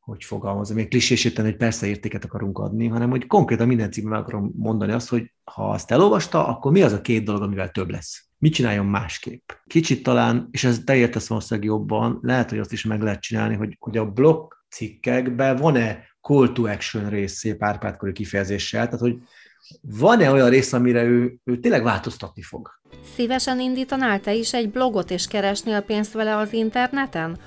hogy 0.03 0.23
fogalmazom, 0.23 0.75
még 0.75 0.87
klisésíteni, 0.87 1.47
hogy 1.47 1.57
persze 1.57 1.87
értéket 1.87 2.25
akarunk 2.25 2.57
adni, 2.57 2.87
hanem 2.87 3.09
hogy 3.09 3.27
konkrétan 3.27 3.67
minden 3.67 3.91
címben 3.91 4.19
akarom 4.19 4.51
mondani 4.55 4.91
azt, 4.91 5.09
hogy 5.09 5.33
ha 5.43 5.69
azt 5.69 5.91
elolvasta, 5.91 6.47
akkor 6.47 6.71
mi 6.71 6.81
az 6.81 6.91
a 6.91 7.01
két 7.01 7.23
dolog, 7.23 7.41
amivel 7.41 7.69
több 7.69 7.89
lesz? 7.89 8.27
Mit 8.37 8.53
csináljon 8.53 8.85
másképp? 8.85 9.49
Kicsit 9.67 10.03
talán, 10.03 10.47
és 10.51 10.63
ez 10.63 10.81
te 10.85 10.95
értesz 10.95 11.27
valószínűleg 11.27 11.69
jobban, 11.69 12.19
lehet, 12.21 12.49
hogy 12.49 12.59
azt 12.59 12.71
is 12.71 12.83
meg 12.83 13.01
lehet 13.01 13.21
csinálni, 13.21 13.55
hogy, 13.55 13.75
hogy 13.79 13.97
a 13.97 14.11
blog 14.11 14.53
cikkekben 14.69 15.55
van-e 15.55 16.03
call 16.21 16.51
to 16.51 16.67
action 16.67 17.09
rész 17.09 17.33
szép 17.33 17.63
árpádkori 17.63 18.11
kifejezéssel, 18.11 18.85
tehát 18.85 18.99
hogy 18.99 19.17
van-e 19.81 20.31
olyan 20.31 20.49
rész, 20.49 20.73
amire 20.73 21.03
ő, 21.03 21.37
ő 21.43 21.59
tényleg 21.59 21.83
változtatni 21.83 22.41
fog? 22.41 22.69
Szívesen 23.15 23.59
indítanál 23.59 24.19
te 24.19 24.33
is 24.33 24.53
egy 24.53 24.69
blogot 24.69 25.11
és 25.11 25.27
keresnél 25.27 25.81
pénzt 25.81 26.13
vele 26.13 26.35
az 26.37 26.53
interneten? 26.53 27.37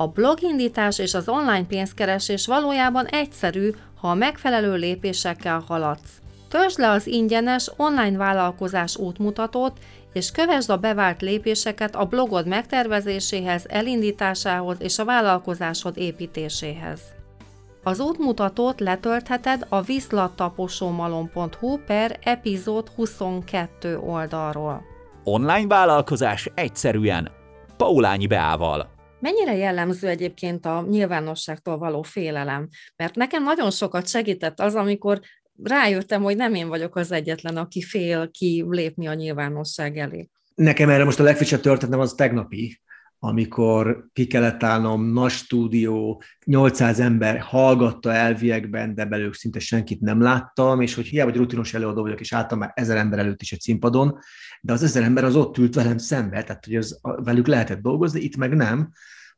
A 0.00 0.06
blogindítás 0.06 0.98
és 0.98 1.14
az 1.14 1.28
online 1.28 1.66
pénzkeresés 1.66 2.46
valójában 2.46 3.06
egyszerű, 3.06 3.70
ha 4.00 4.08
a 4.08 4.14
megfelelő 4.14 4.74
lépésekkel 4.74 5.64
haladsz. 5.66 6.20
Töltsd 6.48 6.78
le 6.78 6.90
az 6.90 7.06
ingyenes 7.06 7.70
online 7.76 8.16
vállalkozás 8.16 8.96
útmutatót, 8.96 9.72
és 10.12 10.30
kövesd 10.30 10.70
a 10.70 10.76
bevált 10.76 11.20
lépéseket 11.20 11.96
a 11.96 12.04
blogod 12.04 12.46
megtervezéséhez, 12.46 13.64
elindításához 13.68 14.76
és 14.80 14.98
a 14.98 15.04
vállalkozásod 15.04 15.96
építéséhez. 15.96 17.00
Az 17.82 18.00
útmutatót 18.00 18.80
letöltheted 18.80 19.66
a 19.68 19.82
viszlattaposómalom.hu 19.82 21.76
per 21.86 22.18
epizód 22.22 22.88
22 22.88 23.98
oldalról. 23.98 24.82
Online 25.24 25.66
vállalkozás 25.66 26.50
egyszerűen, 26.54 27.30
Paulányi 27.76 28.26
Beával. 28.26 28.96
Mennyire 29.20 29.54
jellemző 29.54 30.08
egyébként 30.08 30.66
a 30.66 30.84
nyilvánosságtól 30.88 31.78
való 31.78 32.02
félelem? 32.02 32.68
Mert 32.96 33.14
nekem 33.14 33.42
nagyon 33.42 33.70
sokat 33.70 34.08
segített 34.08 34.60
az, 34.60 34.74
amikor 34.74 35.20
rájöttem, 35.62 36.22
hogy 36.22 36.36
nem 36.36 36.54
én 36.54 36.68
vagyok 36.68 36.96
az 36.96 37.12
egyetlen, 37.12 37.56
aki 37.56 37.82
fél 37.82 38.30
ki 38.30 38.64
lépni 38.68 39.06
a 39.06 39.14
nyilvánosság 39.14 39.96
elé. 39.96 40.28
Nekem 40.54 40.88
erre 40.88 41.04
most 41.04 41.20
a 41.20 41.22
legfrissebb 41.22 41.60
történetem 41.60 42.00
az 42.00 42.14
tegnapi, 42.14 42.80
amikor 43.18 44.08
ki 44.12 44.26
kellett 44.26 44.62
állnom, 44.62 45.12
nagy 45.12 45.30
stúdió, 45.30 46.22
800 46.44 47.00
ember 47.00 47.38
hallgatta 47.38 48.12
elviekben, 48.12 48.94
de 48.94 49.04
belőlük 49.04 49.34
szinte 49.34 49.58
senkit 49.58 50.00
nem 50.00 50.20
láttam, 50.20 50.80
és 50.80 50.94
hogy 50.94 51.06
hiába, 51.06 51.30
hogy 51.30 51.38
rutinos 51.38 51.74
előadó 51.74 52.02
vagyok, 52.02 52.20
és 52.20 52.32
álltam 52.32 52.58
már 52.58 52.72
ezer 52.74 52.96
ember 52.96 53.18
előtt 53.18 53.42
is 53.42 53.52
egy 53.52 53.60
színpadon, 53.60 54.18
de 54.60 54.72
az 54.72 54.82
ezer 54.82 55.02
ember 55.02 55.24
az 55.24 55.36
ott 55.36 55.58
ült 55.58 55.74
velem 55.74 55.98
szembe, 55.98 56.42
tehát 56.42 56.64
hogy 56.64 56.76
az, 56.76 57.00
velük 57.02 57.46
lehetett 57.46 57.80
dolgozni, 57.80 58.20
itt 58.20 58.36
meg 58.36 58.54
nem, 58.54 58.90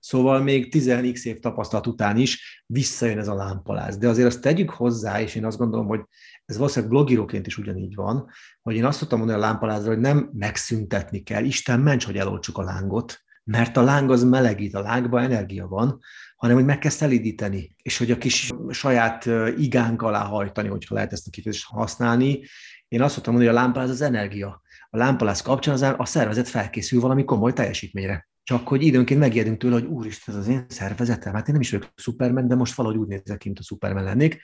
Szóval 0.03 0.43
még 0.43 0.75
10x 0.77 1.23
év 1.25 1.39
tapasztalat 1.39 1.87
után 1.87 2.17
is 2.17 2.63
visszajön 2.67 3.19
ez 3.19 3.29
a 3.29 3.35
lámpaláz. 3.35 3.97
De 3.97 4.09
azért 4.09 4.27
azt 4.27 4.41
tegyük 4.41 4.71
hozzá, 4.71 5.21
és 5.21 5.35
én 5.35 5.45
azt 5.45 5.59
gondolom, 5.59 5.87
hogy 5.87 6.01
ez 6.45 6.57
valószínűleg 6.57 6.95
blogíróként 6.95 7.47
is 7.47 7.59
ugyanígy 7.59 7.95
van, 7.95 8.29
hogy 8.63 8.75
én 8.75 8.85
azt 8.85 8.99
tudtam 8.99 9.19
mondani 9.19 9.39
a 9.39 9.43
lámpalázra, 9.43 9.89
hogy 9.89 10.01
nem 10.01 10.31
megszüntetni 10.33 11.23
kell, 11.23 11.45
Isten 11.45 11.81
ments, 11.81 12.05
hogy 12.05 12.17
eloltsuk 12.17 12.59
a 12.59 12.63
lángot, 12.63 13.23
mert 13.51 13.77
a 13.77 13.83
láng 13.83 14.11
az 14.11 14.25
melegít, 14.25 14.75
a 14.75 14.81
lángban 14.81 15.23
energia 15.23 15.67
van, 15.67 15.99
hanem 16.37 16.57
hogy 16.57 16.65
meg 16.65 16.79
kell 16.79 16.91
szelidíteni, 16.91 17.77
és 17.83 17.99
hogy 17.99 18.11
a 18.11 18.19
kis 18.19 18.51
saját 18.71 19.29
igánk 19.57 20.03
alá 20.03 20.25
hajtani, 20.25 20.69
hogyha 20.69 20.95
lehet 20.95 21.13
ezt 21.13 21.27
a 21.27 21.31
kifejezést 21.31 21.67
használni. 21.67 22.41
Én 22.89 23.03
azt 23.03 23.13
mondtam 23.13 23.35
mondani, 23.35 23.55
hogy 23.55 23.57
a 23.57 23.61
lámpaláz 23.63 23.91
az 23.91 24.01
energia. 24.01 24.63
A 24.91 24.97
lámpaláz 24.97 25.43
kapcsán 25.43 25.95
a 25.95 26.05
szervezet 26.05 26.49
felkészül 26.49 27.01
valami 27.01 27.25
komoly 27.25 27.53
teljesítményre. 27.53 28.29
Csak 28.43 28.69
hogy 28.69 28.83
időnként 28.83 29.21
megijedünk 29.21 29.59
tőle, 29.59 29.75
hogy 29.75 29.85
úristen, 29.85 30.35
ez 30.35 30.41
az 30.41 30.49
én 30.49 30.67
szervezetem, 30.69 31.35
hát 31.35 31.47
én 31.47 31.53
nem 31.53 31.63
is 31.63 31.71
vagyok 31.71 31.91
Superman, 31.97 32.49
de 32.49 32.55
most 32.55 32.75
valahogy 32.75 32.99
úgy 32.99 33.09
nézek 33.09 33.45
mint 33.45 33.59
a 33.59 33.63
Superman 33.63 34.05
lennék, 34.05 34.41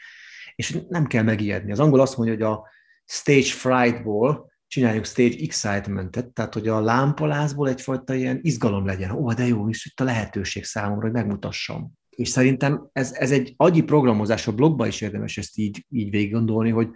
és 0.54 0.78
nem 0.88 1.06
kell 1.06 1.22
megijedni. 1.22 1.72
Az 1.72 1.80
angol 1.80 2.00
azt 2.00 2.16
mondja, 2.16 2.34
hogy 2.34 2.44
a 2.44 2.68
stage 3.04 3.46
frightból 3.46 4.52
csináljunk 4.66 5.06
stage 5.06 5.36
excitementet, 5.40 6.26
tehát 6.28 6.54
hogy 6.54 6.68
a 6.68 6.80
lámpalázból 6.80 7.68
egyfajta 7.68 8.14
ilyen 8.14 8.38
izgalom 8.42 8.86
legyen. 8.86 9.10
Ó, 9.10 9.32
de 9.32 9.46
jó, 9.46 9.68
és 9.68 9.86
itt 9.86 10.00
a 10.00 10.04
lehetőség 10.04 10.64
számomra, 10.64 11.04
hogy 11.04 11.12
megmutassam. 11.12 11.92
És 12.10 12.28
szerintem 12.28 12.88
ez, 12.92 13.12
ez 13.12 13.30
egy 13.30 13.54
agyi 13.56 13.82
programozás, 13.82 14.46
a 14.46 14.54
blogban 14.54 14.86
is 14.86 15.00
érdemes 15.00 15.36
ezt 15.36 15.58
így, 15.58 15.86
így 15.90 16.10
végig 16.10 16.32
gondolni, 16.32 16.70
hogy, 16.70 16.88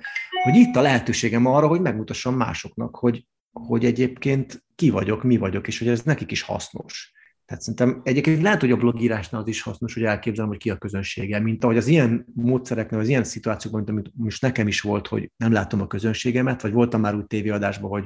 hogy 0.43 0.55
itt 0.55 0.77
a 0.77 0.81
lehetőségem 0.81 1.47
arra, 1.47 1.67
hogy 1.67 1.81
megmutassam 1.81 2.37
másoknak, 2.37 2.97
hogy, 2.97 3.27
hogy 3.53 3.85
egyébként 3.85 4.65
ki 4.75 4.91
vagyok, 4.91 5.23
mi 5.23 5.37
vagyok, 5.37 5.67
és 5.67 5.79
hogy 5.79 5.89
ez 5.89 6.03
nekik 6.03 6.31
is 6.31 6.43
hasznos. 6.43 7.13
Tehát 7.51 7.65
szerintem 7.65 8.01
egyébként 8.05 8.43
lehet, 8.43 8.61
hogy 8.61 8.71
a 8.71 8.77
blogírásnál 8.77 9.41
az 9.41 9.49
is 9.49 9.63
hasznos, 9.63 9.95
hogy 9.95 10.03
elképzelem, 10.03 10.49
hogy 10.49 10.59
ki 10.59 10.71
a 10.71 10.77
közönsége, 10.77 11.41
mint 11.41 11.65
ahogy 11.65 11.77
az 11.77 11.87
ilyen 11.87 12.27
módszereknél, 12.35 13.01
az 13.01 13.09
ilyen 13.09 13.25
szituációkban, 13.25 13.83
mint 13.83 13.97
amit 13.99 14.13
most 14.17 14.43
nekem 14.43 14.69
is 14.69 14.81
volt, 14.81 15.07
hogy 15.07 15.31
nem 15.37 15.53
látom 15.53 15.81
a 15.81 15.87
közönségemet, 15.87 16.63
vagy 16.63 16.73
voltam 16.73 17.01
már 17.01 17.15
úgy 17.15 17.27
tévéadásban, 17.27 17.91
hogy 17.91 18.05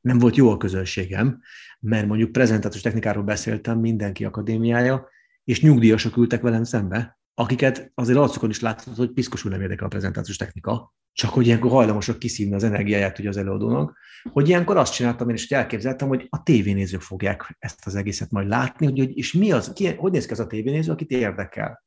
nem 0.00 0.18
volt 0.18 0.36
jó 0.36 0.50
a 0.50 0.56
közönségem, 0.56 1.40
mert 1.80 2.06
mondjuk 2.06 2.32
prezentációs 2.32 2.82
technikáról 2.82 3.22
beszéltem, 3.22 3.78
mindenki 3.78 4.24
akadémiája, 4.24 5.08
és 5.44 5.62
nyugdíjasok 5.62 6.16
ültek 6.16 6.40
velem 6.40 6.64
szembe, 6.64 7.18
akiket 7.34 7.90
azért 7.94 8.18
arcukon 8.18 8.50
is 8.50 8.60
láthatod, 8.60 8.96
hogy 8.96 9.12
piszkosul 9.12 9.50
nem 9.50 9.60
érdekel 9.60 9.86
a 9.86 9.90
prezentációs 9.90 10.36
technika, 10.36 10.94
csak 11.16 11.30
hogy 11.30 11.46
ilyenkor 11.46 11.70
hajlamosak 11.70 12.18
kiszívni 12.18 12.54
az 12.54 12.64
energiáját 12.64 13.18
ugye 13.18 13.28
az 13.28 13.36
előadónak, 13.36 13.98
hogy 14.32 14.48
ilyenkor 14.48 14.76
azt 14.76 14.92
csináltam 14.92 15.28
én, 15.28 15.34
és 15.34 15.50
elképzeltem, 15.50 16.08
hogy 16.08 16.26
a 16.30 16.42
tévénézők 16.42 17.00
fogják 17.00 17.56
ezt 17.58 17.86
az 17.86 17.94
egészet 17.94 18.30
majd 18.30 18.48
látni, 18.48 18.86
hogy, 18.86 19.16
és 19.16 19.32
mi 19.32 19.52
az, 19.52 19.72
ki, 19.72 19.94
hogy 19.94 20.12
néz 20.12 20.26
ki 20.26 20.32
az 20.32 20.40
a 20.40 20.46
tévénéző, 20.46 20.92
akit 20.92 21.10
érdekel. 21.10 21.82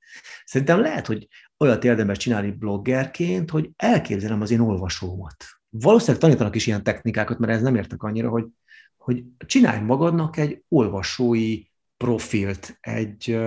Szerintem 0.46 0.80
lehet, 0.80 1.08
hogy 1.08 1.28
olyat 1.58 1.84
érdemes 1.84 2.18
csinálni 2.18 2.52
bloggerként, 2.52 3.50
hogy 3.50 3.70
elképzelem 3.76 4.42
az 4.42 4.52
én 4.52 4.60
olvasómat. 4.60 5.36
Valószínűleg 5.70 6.22
tanítanak 6.22 6.56
is 6.56 6.68
ilyen 6.68 6.84
technikákat, 6.84 7.40
mert 7.40 7.54
ez 7.54 7.62
nem 7.62 7.76
értek 7.76 8.04
annyira, 8.04 8.30
hogy, 8.30 8.46
hogy 8.98 9.24
csinálj 9.46 9.82
magadnak 9.82 10.38
egy 10.38 10.64
olvasói 10.68 11.64
profilt, 11.98 12.78
egy, 12.80 13.40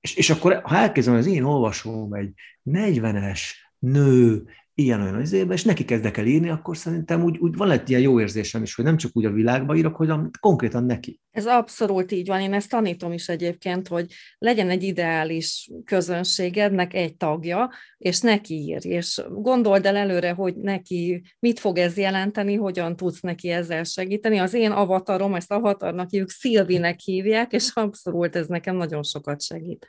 és, 0.00 0.14
és 0.14 0.30
akkor 0.30 0.60
ha 0.64 0.76
elkezdem 0.76 1.14
az 1.14 1.26
én 1.26 1.42
olvasóm 1.42 2.12
egy 2.12 2.32
40-es 2.64 3.40
nő, 3.78 4.44
ilyen-olyan 4.84 5.20
izébe, 5.20 5.54
és 5.54 5.64
neki 5.64 5.84
kezdek 5.84 6.16
el 6.16 6.26
írni, 6.26 6.48
akkor 6.48 6.76
szerintem 6.76 7.22
úgy, 7.22 7.38
úgy 7.38 7.56
van 7.56 7.70
egy 7.70 7.90
ilyen 7.90 8.00
jó 8.00 8.20
érzésem 8.20 8.62
is, 8.62 8.74
hogy 8.74 8.84
nem 8.84 8.96
csak 8.96 9.10
úgy 9.14 9.24
a 9.24 9.30
világba 9.30 9.74
írok, 9.74 9.96
hogy 9.96 10.10
konkrétan 10.40 10.84
neki. 10.84 11.20
Ez 11.30 11.46
abszolút 11.46 12.12
így 12.12 12.26
van, 12.26 12.40
én 12.40 12.52
ezt 12.52 12.70
tanítom 12.70 13.12
is 13.12 13.28
egyébként, 13.28 13.88
hogy 13.88 14.06
legyen 14.38 14.70
egy 14.70 14.82
ideális 14.82 15.70
közönségednek 15.84 16.94
egy 16.94 17.16
tagja, 17.16 17.70
és 17.98 18.20
neki 18.20 18.54
írj, 18.54 18.88
és 18.88 19.22
gondold 19.30 19.86
el 19.86 19.96
előre, 19.96 20.30
hogy 20.30 20.56
neki 20.56 21.22
mit 21.38 21.58
fog 21.58 21.78
ez 21.78 21.96
jelenteni, 21.96 22.54
hogyan 22.54 22.96
tudsz 22.96 23.20
neki 23.20 23.48
ezzel 23.48 23.84
segíteni. 23.84 24.38
Az 24.38 24.54
én 24.54 24.70
avatarom, 24.70 25.34
ezt 25.34 25.52
avatarnak 25.52 26.10
hívjuk, 26.10 26.30
Szilvinek 26.30 27.00
hívják, 27.00 27.52
és 27.52 27.70
abszolút 27.74 28.36
ez 28.36 28.46
nekem 28.46 28.76
nagyon 28.76 29.02
sokat 29.02 29.42
segít. 29.42 29.86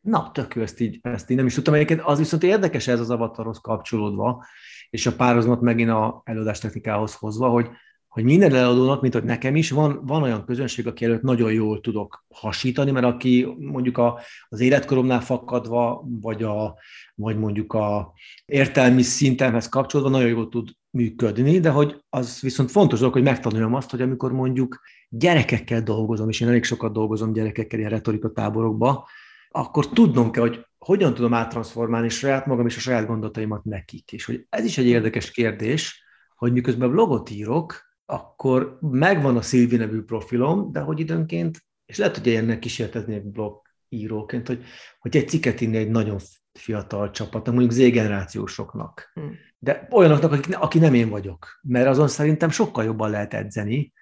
Na, 0.00 0.30
tök 0.32 0.54
jó, 0.54 0.62
ezt 0.62 0.80
így, 0.80 0.98
ezt 1.02 1.30
így 1.30 1.36
nem 1.36 1.46
is 1.46 1.54
tudtam. 1.54 1.74
Egyébként 1.74 2.00
az 2.00 2.18
viszont 2.18 2.42
érdekes 2.42 2.86
ez 2.86 3.00
az 3.00 3.10
avatarhoz 3.10 3.58
kapcsolódva, 3.58 4.44
és 4.90 5.06
a 5.06 5.14
párhuzamot 5.14 5.60
megint 5.60 5.90
a 5.90 6.22
előadás 6.24 6.58
technikához 6.58 7.14
hozva, 7.14 7.48
hogy, 7.48 7.68
hogy 8.08 8.24
minden 8.24 8.54
előadónak, 8.54 9.00
mint 9.00 9.14
hogy 9.14 9.24
nekem 9.24 9.56
is, 9.56 9.70
van, 9.70 10.00
van 10.04 10.22
olyan 10.22 10.44
közönség, 10.44 10.86
aki 10.86 11.04
előtt 11.04 11.22
nagyon 11.22 11.52
jól 11.52 11.80
tudok 11.80 12.24
hasítani, 12.34 12.90
mert 12.90 13.06
aki 13.06 13.54
mondjuk 13.58 13.98
a, 13.98 14.20
az 14.48 14.60
életkoromnál 14.60 15.20
fakadva, 15.20 16.04
vagy, 16.20 16.42
a, 16.42 16.74
vagy 17.14 17.38
mondjuk 17.38 17.72
a 17.72 18.12
értelmi 18.46 19.02
szintemhez 19.02 19.68
kapcsolódva 19.68 20.10
nagyon 20.10 20.28
jól 20.28 20.48
tud 20.48 20.68
működni, 20.90 21.60
de 21.60 21.70
hogy 21.70 22.04
az 22.08 22.40
viszont 22.40 22.70
fontos 22.70 22.98
dolog, 22.98 23.14
hogy 23.14 23.22
megtanuljam 23.22 23.74
azt, 23.74 23.90
hogy 23.90 24.02
amikor 24.02 24.32
mondjuk 24.32 24.80
gyerekekkel 25.08 25.82
dolgozom, 25.82 26.28
és 26.28 26.40
én 26.40 26.48
elég 26.48 26.64
sokat 26.64 26.92
dolgozom 26.92 27.32
gyerekekkel 27.32 27.78
ilyen 27.78 27.90
retorika 27.90 28.32
táborokba, 28.32 29.08
akkor 29.50 29.88
tudnom 29.88 30.30
kell, 30.30 30.42
hogy 30.42 30.66
hogyan 30.78 31.14
tudom 31.14 31.34
áttransformálni 31.34 32.08
saját 32.08 32.46
magam 32.46 32.66
és 32.66 32.76
a 32.76 32.80
saját 32.80 33.06
gondolataimat 33.06 33.64
nekik. 33.64 34.12
És 34.12 34.24
hogy 34.24 34.46
ez 34.48 34.64
is 34.64 34.78
egy 34.78 34.86
érdekes 34.86 35.30
kérdés, 35.30 36.04
hogy 36.36 36.52
miközben 36.52 36.90
blogot 36.90 37.30
írok, 37.30 37.86
akkor 38.06 38.78
megvan 38.80 39.36
a 39.36 39.42
Szilvi 39.42 39.76
nevű 39.76 40.02
profilom, 40.02 40.72
de 40.72 40.80
hogy 40.80 41.00
időnként, 41.00 41.64
és 41.86 41.96
lehet, 41.96 42.16
hogy 42.16 42.28
ennek 42.28 42.64
egy 42.64 43.22
blog 43.22 43.62
íróként, 43.88 44.46
hogy, 44.46 44.64
hogy 44.98 45.16
egy 45.16 45.28
cikket 45.28 45.60
írni 45.60 45.76
egy 45.76 45.90
nagyon 45.90 46.18
fiatal 46.52 47.10
csapatnak, 47.10 47.54
mondjuk 47.54 47.72
z-generációsoknak. 47.72 49.10
Hmm. 49.14 49.34
De 49.58 49.88
olyanoknak, 49.90 50.32
akik, 50.32 50.58
aki 50.58 50.78
nem 50.78 50.94
én 50.94 51.08
vagyok. 51.08 51.60
Mert 51.62 51.86
azon 51.86 52.08
szerintem 52.08 52.50
sokkal 52.50 52.84
jobban 52.84 53.10
lehet 53.10 53.34
edzeni, 53.34 53.92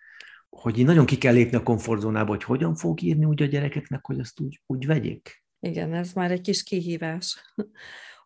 hogy 0.58 0.78
így 0.78 0.84
nagyon 0.84 1.06
ki 1.06 1.18
kell 1.18 1.32
lépni 1.32 1.56
a 1.56 1.62
komfortzónába, 1.62 2.30
hogy 2.30 2.44
hogyan 2.44 2.74
fog 2.74 3.02
írni 3.02 3.24
úgy 3.24 3.42
a 3.42 3.46
gyerekeknek, 3.46 4.06
hogy 4.06 4.20
azt 4.20 4.40
úgy, 4.40 4.60
úgy 4.66 4.86
vegyék. 4.86 5.44
Igen, 5.60 5.94
ez 5.94 6.12
már 6.12 6.30
egy 6.30 6.40
kis 6.40 6.62
kihívás. 6.62 7.36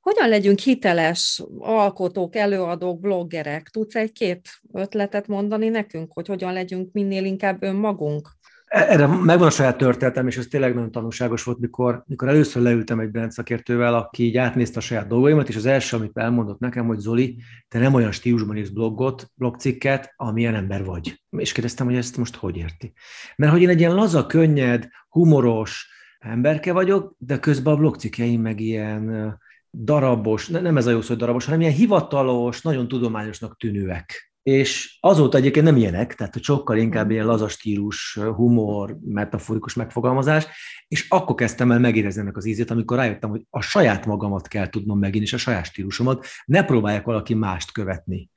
Hogyan 0.00 0.28
legyünk 0.28 0.58
hiteles 0.58 1.42
alkotók, 1.58 2.37
előadók, 2.37 3.00
bloggerek? 3.00 3.68
Tudsz 3.68 3.94
egy-két 3.94 4.49
ötletet 4.72 5.26
mondani 5.26 5.68
nekünk, 5.68 6.12
hogy 6.12 6.26
hogyan 6.26 6.52
legyünk 6.52 6.92
minél 6.92 7.25
inkább 7.25 7.62
önmagunk? 7.62 8.28
Erre 8.71 9.07
megvan 9.07 9.47
a 9.47 9.50
saját 9.50 9.77
történetem, 9.77 10.27
és 10.27 10.37
ez 10.37 10.47
tényleg 10.47 10.75
nagyon 10.75 10.91
tanulságos 10.91 11.43
volt, 11.43 11.59
mikor, 11.59 12.05
mikor 12.07 12.29
először 12.29 12.62
leültem 12.62 13.00
egy 13.00 13.11
brand 13.11 13.33
szakértővel, 13.33 13.95
aki 13.95 14.25
így 14.25 14.37
átnézte 14.37 14.79
a 14.79 14.83
saját 14.83 15.07
dolgaimat, 15.07 15.49
és 15.49 15.57
az 15.57 15.67
első, 15.67 15.97
amit 15.97 16.17
elmondott 16.17 16.59
nekem, 16.59 16.87
hogy 16.87 16.99
Zoli, 16.99 17.37
te 17.69 17.79
nem 17.79 17.95
olyan 17.95 18.12
stílusban 18.12 18.57
írsz 18.57 18.69
blogot, 18.69 19.31
blogcikket, 19.35 20.12
amilyen 20.17 20.55
ember 20.55 20.85
vagy. 20.85 21.23
És 21.31 21.53
kérdeztem, 21.53 21.87
hogy 21.87 21.97
ezt 21.97 22.17
most 22.17 22.37
hogy 22.37 22.57
érti. 22.57 22.93
Mert 23.37 23.53
hogy 23.53 23.62
én 23.62 23.69
egy 23.69 23.79
ilyen 23.79 23.95
laza, 23.95 24.27
könnyed, 24.27 24.89
humoros 25.09 25.89
emberke 26.19 26.73
vagyok, 26.73 27.15
de 27.19 27.39
közben 27.39 27.73
a 27.73 27.77
blogcikkeim 27.77 28.41
meg 28.41 28.61
ilyen 28.61 29.39
darabos, 29.73 30.49
nem 30.49 30.77
ez 30.77 30.87
a 30.87 30.91
jó 30.91 31.00
szó, 31.00 31.09
hogy 31.09 31.17
darabos, 31.17 31.45
hanem 31.45 31.61
ilyen 31.61 31.73
hivatalos, 31.73 32.62
nagyon 32.62 32.89
tudományosnak 32.89 33.57
tűnőek 33.57 34.29
és 34.42 34.97
azóta 35.00 35.37
egyébként 35.38 35.64
nem 35.64 35.76
ilyenek, 35.76 36.14
tehát 36.14 36.42
sokkal 36.42 36.76
inkább 36.76 37.11
ilyen 37.11 37.26
lazas 37.26 37.52
stílus, 37.52 38.18
humor, 38.35 38.97
metaforikus 39.04 39.75
megfogalmazás, 39.75 40.47
és 40.88 41.06
akkor 41.09 41.35
kezdtem 41.35 41.73
el 41.73 41.78
megérezni 41.78 42.20
ennek 42.20 42.37
az 42.37 42.44
ízét, 42.47 42.70
amikor 42.70 42.97
rájöttem, 42.97 43.30
hogy 43.30 43.42
a 43.50 43.61
saját 43.61 44.06
magamat 44.06 44.49
kell 44.49 44.68
tudnom 44.68 44.99
megint, 44.99 45.25
és 45.25 45.32
a 45.32 45.38
saját 45.38 45.64
stílusomat, 45.64 46.26
ne 46.44 46.64
próbáljak 46.64 47.04
valaki 47.04 47.35
mást 47.35 47.73
követni 47.73 48.30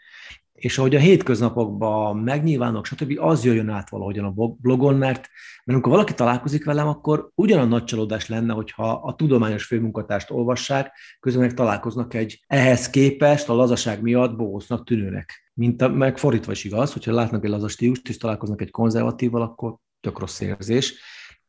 és 0.63 0.77
ahogy 0.77 0.95
a 0.95 0.99
hétköznapokban 0.99 2.17
megnyilvánulok, 2.17 2.85
stb., 2.85 3.19
az 3.19 3.43
jöjjön 3.43 3.69
át 3.69 3.89
valahogyan 3.89 4.25
a 4.25 4.33
blogon, 4.61 4.95
mert, 4.95 5.19
mert 5.19 5.29
amikor 5.65 5.91
valaki 5.91 6.13
találkozik 6.13 6.65
velem, 6.65 6.87
akkor 6.87 7.29
ugyanaz 7.35 7.67
nagy 7.67 7.83
csalódás 7.83 8.27
lenne, 8.27 8.53
hogyha 8.53 8.91
a 8.91 9.15
tudományos 9.15 9.65
főmunkatást 9.65 10.31
olvassák, 10.31 10.91
közben 11.19 11.41
meg 11.41 11.53
találkoznak 11.53 12.13
egy 12.13 12.43
ehhez 12.47 12.89
képest 12.89 13.49
a 13.49 13.53
lazaság 13.53 14.01
miatt 14.01 14.35
bohócnak 14.35 14.85
tűnőnek. 14.85 15.51
Mint 15.53 15.81
a, 15.81 15.89
meg 15.89 16.17
fordítva 16.17 16.51
is 16.51 16.63
igaz, 16.63 16.93
hogyha 16.93 17.13
látnak 17.13 17.43
egy 17.43 17.49
lazas 17.49 17.71
stílust, 17.71 18.09
és 18.09 18.17
találkoznak 18.17 18.61
egy 18.61 18.71
konzervatívval, 18.71 19.41
akkor 19.41 19.75
tök 19.99 20.19
rossz 20.19 20.39
érzés. 20.39 20.93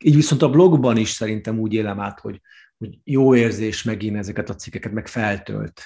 Így 0.04 0.14
viszont 0.14 0.42
a 0.42 0.50
blogban 0.50 0.96
is 0.96 1.10
szerintem 1.10 1.58
úgy 1.58 1.72
élem 1.72 2.00
át, 2.00 2.20
hogy, 2.20 2.40
hogy 2.78 2.98
jó 3.04 3.34
érzés 3.34 3.82
megint 3.82 4.16
ezeket 4.16 4.50
a 4.50 4.54
cikkeket 4.54 4.92
meg 4.92 5.06
feltölt. 5.06 5.82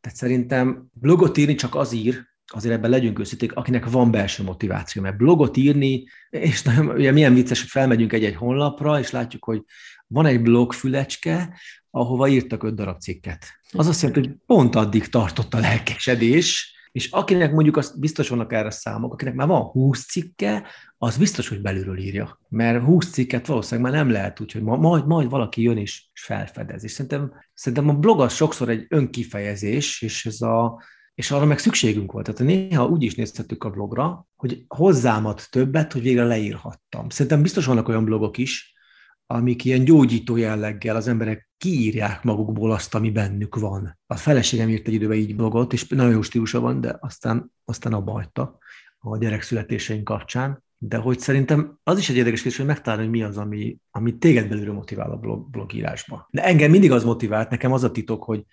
Tehát 0.00 0.18
szerintem 0.18 0.86
blogot 0.92 1.36
írni 1.36 1.54
csak 1.54 1.74
az 1.74 1.92
ír, 1.92 2.32
azért 2.52 2.74
ebben 2.74 2.90
legyünk 2.90 3.18
őszinték, 3.18 3.52
akinek 3.52 3.90
van 3.90 4.10
belső 4.10 4.42
motiváció, 4.42 5.02
mert 5.02 5.16
blogot 5.16 5.56
írni, 5.56 6.04
és 6.30 6.62
nagyon, 6.62 6.88
ugye 6.88 7.12
milyen 7.12 7.34
vicces, 7.34 7.60
hogy 7.60 7.70
felmegyünk 7.70 8.12
egy-egy 8.12 8.34
honlapra, 8.34 8.98
és 8.98 9.10
látjuk, 9.10 9.44
hogy 9.44 9.62
van 10.06 10.26
egy 10.26 10.42
blogfülecske, 10.42 11.58
ahova 11.90 12.28
írtak 12.28 12.62
öt 12.62 12.74
darab 12.74 12.98
cikket. 12.98 13.46
Az 13.70 13.86
azt 13.86 14.02
jelenti, 14.02 14.28
hogy 14.28 14.38
pont 14.46 14.74
addig 14.74 15.08
tartott 15.08 15.54
a 15.54 15.58
lelkesedés, 15.58 16.72
és 16.92 17.10
akinek 17.10 17.52
mondjuk 17.52 17.76
azt 17.76 18.00
biztos 18.00 18.28
vannak 18.28 18.52
erre 18.52 18.70
számok, 18.70 19.12
akinek 19.12 19.34
már 19.34 19.46
van 19.46 19.62
20 19.62 20.06
cikke, 20.06 20.66
az 20.98 21.16
biztos, 21.16 21.48
hogy 21.48 21.60
belülről 21.60 21.98
írja. 21.98 22.40
Mert 22.48 22.84
20 22.84 23.10
cikket 23.10 23.46
valószínűleg 23.46 23.92
már 23.92 24.02
nem 24.02 24.12
lehet 24.12 24.40
úgy, 24.40 24.52
hogy 24.52 24.62
majd, 24.62 25.06
majd 25.06 25.28
valaki 25.30 25.62
jön 25.62 25.76
és 25.76 26.04
felfedez. 26.12 26.84
És 26.84 26.90
szerintem, 26.90 27.32
szerintem 27.54 27.88
a 27.88 27.98
blog 27.98 28.20
az 28.20 28.34
sokszor 28.34 28.68
egy 28.68 28.86
önkifejezés, 28.88 30.02
és 30.02 30.26
ez 30.26 30.40
a, 30.40 30.82
és 31.14 31.30
arra 31.30 31.44
meg 31.44 31.58
szükségünk 31.58 32.12
volt. 32.12 32.32
Tehát 32.32 32.52
néha 32.52 32.86
úgy 32.86 33.02
is 33.02 33.14
nézhetük 33.14 33.64
a 33.64 33.70
blogra, 33.70 34.26
hogy 34.34 34.64
hozzám 34.68 35.26
ad 35.26 35.40
többet, 35.50 35.92
hogy 35.92 36.02
végre 36.02 36.24
leírhattam. 36.24 37.08
Szerintem 37.08 37.42
biztos 37.42 37.66
vannak 37.66 37.88
olyan 37.88 38.04
blogok 38.04 38.38
is, 38.38 38.74
amik 39.26 39.64
ilyen 39.64 39.84
gyógyító 39.84 40.36
jelleggel 40.36 40.96
az 40.96 41.08
emberek 41.08 41.50
kiírják 41.56 42.22
magukból 42.22 42.72
azt, 42.72 42.94
ami 42.94 43.10
bennük 43.10 43.56
van. 43.56 43.98
A 44.06 44.16
feleségem 44.16 44.68
írt 44.68 44.86
egy 44.86 44.94
időben 44.94 45.16
így 45.16 45.36
blogot, 45.36 45.72
és 45.72 45.88
nagyon 45.88 46.12
jó 46.12 46.22
stílusa 46.22 46.60
van, 46.60 46.80
de 46.80 46.96
aztán, 47.00 47.52
aztán 47.64 47.92
abba 47.92 48.12
hagyta 48.12 48.58
a 48.98 49.18
gyerek 49.18 49.42
születéseink 49.42 50.04
kapcsán. 50.04 50.62
De 50.78 50.96
hogy 50.96 51.18
szerintem 51.18 51.78
az 51.82 51.98
is 51.98 52.08
egy 52.08 52.16
érdekes 52.16 52.40
kérdés, 52.40 52.58
hogy 52.58 52.68
megtalálni, 52.68 53.04
hogy 53.04 53.12
mi 53.12 53.22
az, 53.22 53.36
ami, 53.36 53.78
ami 53.90 54.18
téged 54.18 54.48
belülről 54.48 54.74
motivál 54.74 55.10
a 55.10 55.16
blog, 55.16 55.50
blogírásba. 55.50 56.28
De 56.30 56.44
engem 56.44 56.70
mindig 56.70 56.92
az 56.92 57.04
motivált, 57.04 57.50
nekem 57.50 57.72
az 57.72 57.84
a 57.84 57.90
titok, 57.90 58.24
hogy 58.24 58.44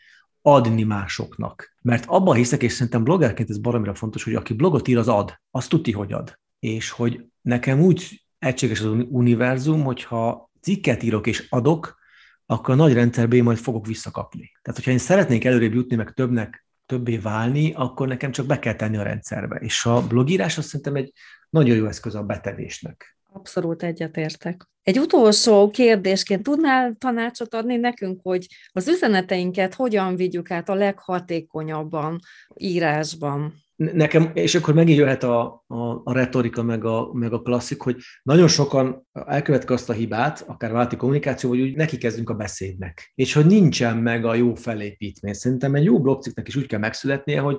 adni 0.42 0.84
másoknak. 0.84 1.76
Mert 1.82 2.06
abban 2.08 2.36
hiszek, 2.36 2.64
és 2.64 2.72
szerintem 2.72 3.04
bloggerként 3.04 3.50
ez 3.50 3.58
baromira 3.58 3.94
fontos, 3.94 4.24
hogy 4.24 4.36
aki 4.36 4.54
blogot 4.54 4.88
ír, 4.88 4.98
az 4.98 5.08
ad. 5.08 5.42
Azt 5.52 5.70
tudti, 5.70 5.92
hogy 5.92 6.14
ad. 6.14 6.40
És 6.60 6.90
hogy 6.90 7.26
nekem 7.42 7.80
úgy 7.80 8.26
egységes 8.40 8.80
az 8.80 8.92
univerzum, 9.10 9.84
hogyha 9.84 10.50
cikket 10.62 11.04
írok 11.04 11.28
és 11.28 11.48
adok, 11.50 12.00
akkor 12.46 12.74
a 12.74 12.78
nagy 12.78 12.94
rendszerbe 12.94 13.44
majd 13.44 13.58
fogok 13.58 13.88
visszakapni. 13.88 14.52
Tehát, 14.62 14.80
hogyha 14.80 14.92
én 14.92 14.98
szeretnék 14.98 15.46
előrébb 15.46 15.74
jutni, 15.74 15.96
meg 15.96 16.14
többnek, 16.14 16.66
többé 16.86 17.18
válni, 17.18 17.74
akkor 17.74 18.08
nekem 18.08 18.32
csak 18.32 18.46
be 18.46 18.60
kell 18.60 18.76
tenni 18.76 18.98
a 18.98 19.04
rendszerbe. 19.04 19.56
És 19.56 19.86
a 19.86 20.08
blogírás 20.08 20.58
azt 20.58 20.68
szerintem 20.68 20.96
egy 20.96 21.14
nagyon 21.50 21.76
jó 21.76 21.86
eszköz 21.86 22.16
a 22.16 22.24
betevésnek. 22.24 23.18
Abszolút 23.34 23.84
egyetértek. 23.84 24.70
Egy 24.84 25.00
utolsó 25.00 25.70
kérdésként 25.70 26.44
tudnál 26.44 26.96
tanácsot 26.98 27.54
adni 27.54 27.76
nekünk, 27.76 28.20
hogy 28.24 28.48
az 28.72 28.88
üzeneteinket 28.88 29.74
hogyan 29.74 30.16
vigyük 30.16 30.52
át 30.52 30.70
a 30.70 30.74
leghatékonyabban 30.74 32.20
írásban? 32.56 33.54
Nekem, 33.76 34.32
és 34.34 34.56
akkor 34.56 34.74
megint 34.74 34.98
jöhet 34.98 35.24
a, 35.24 35.64
a, 35.68 36.02
a 36.04 36.14
retorika, 36.14 36.64
meg 36.64 36.86
a, 36.86 37.14
meg 37.14 37.34
a 37.34 37.42
klasszik, 37.42 37.82
hogy 37.82 37.96
nagyon 38.24 38.48
sokan 38.48 39.08
elkövetik 39.12 39.70
azt 39.70 39.90
a 39.90 39.94
hibát, 39.94 40.44
akár 40.48 40.72
válti 40.72 40.96
kommunikáció, 40.96 41.50
hogy 41.50 41.62
úgy 41.62 41.76
neki 41.76 41.98
kezdünk 41.98 42.30
a 42.30 42.34
beszédnek, 42.34 43.12
és 43.16 43.34
hogy 43.34 43.46
nincsen 43.46 43.98
meg 43.98 44.26
a 44.26 44.34
jó 44.34 44.56
felépítmény. 44.56 45.34
Szerintem 45.34 45.76
egy 45.76 45.84
jó 45.84 46.02
blogcikknek 46.02 46.48
is 46.48 46.56
úgy 46.56 46.68
kell 46.68 46.80
megszületnie, 46.80 47.40
hogy 47.40 47.58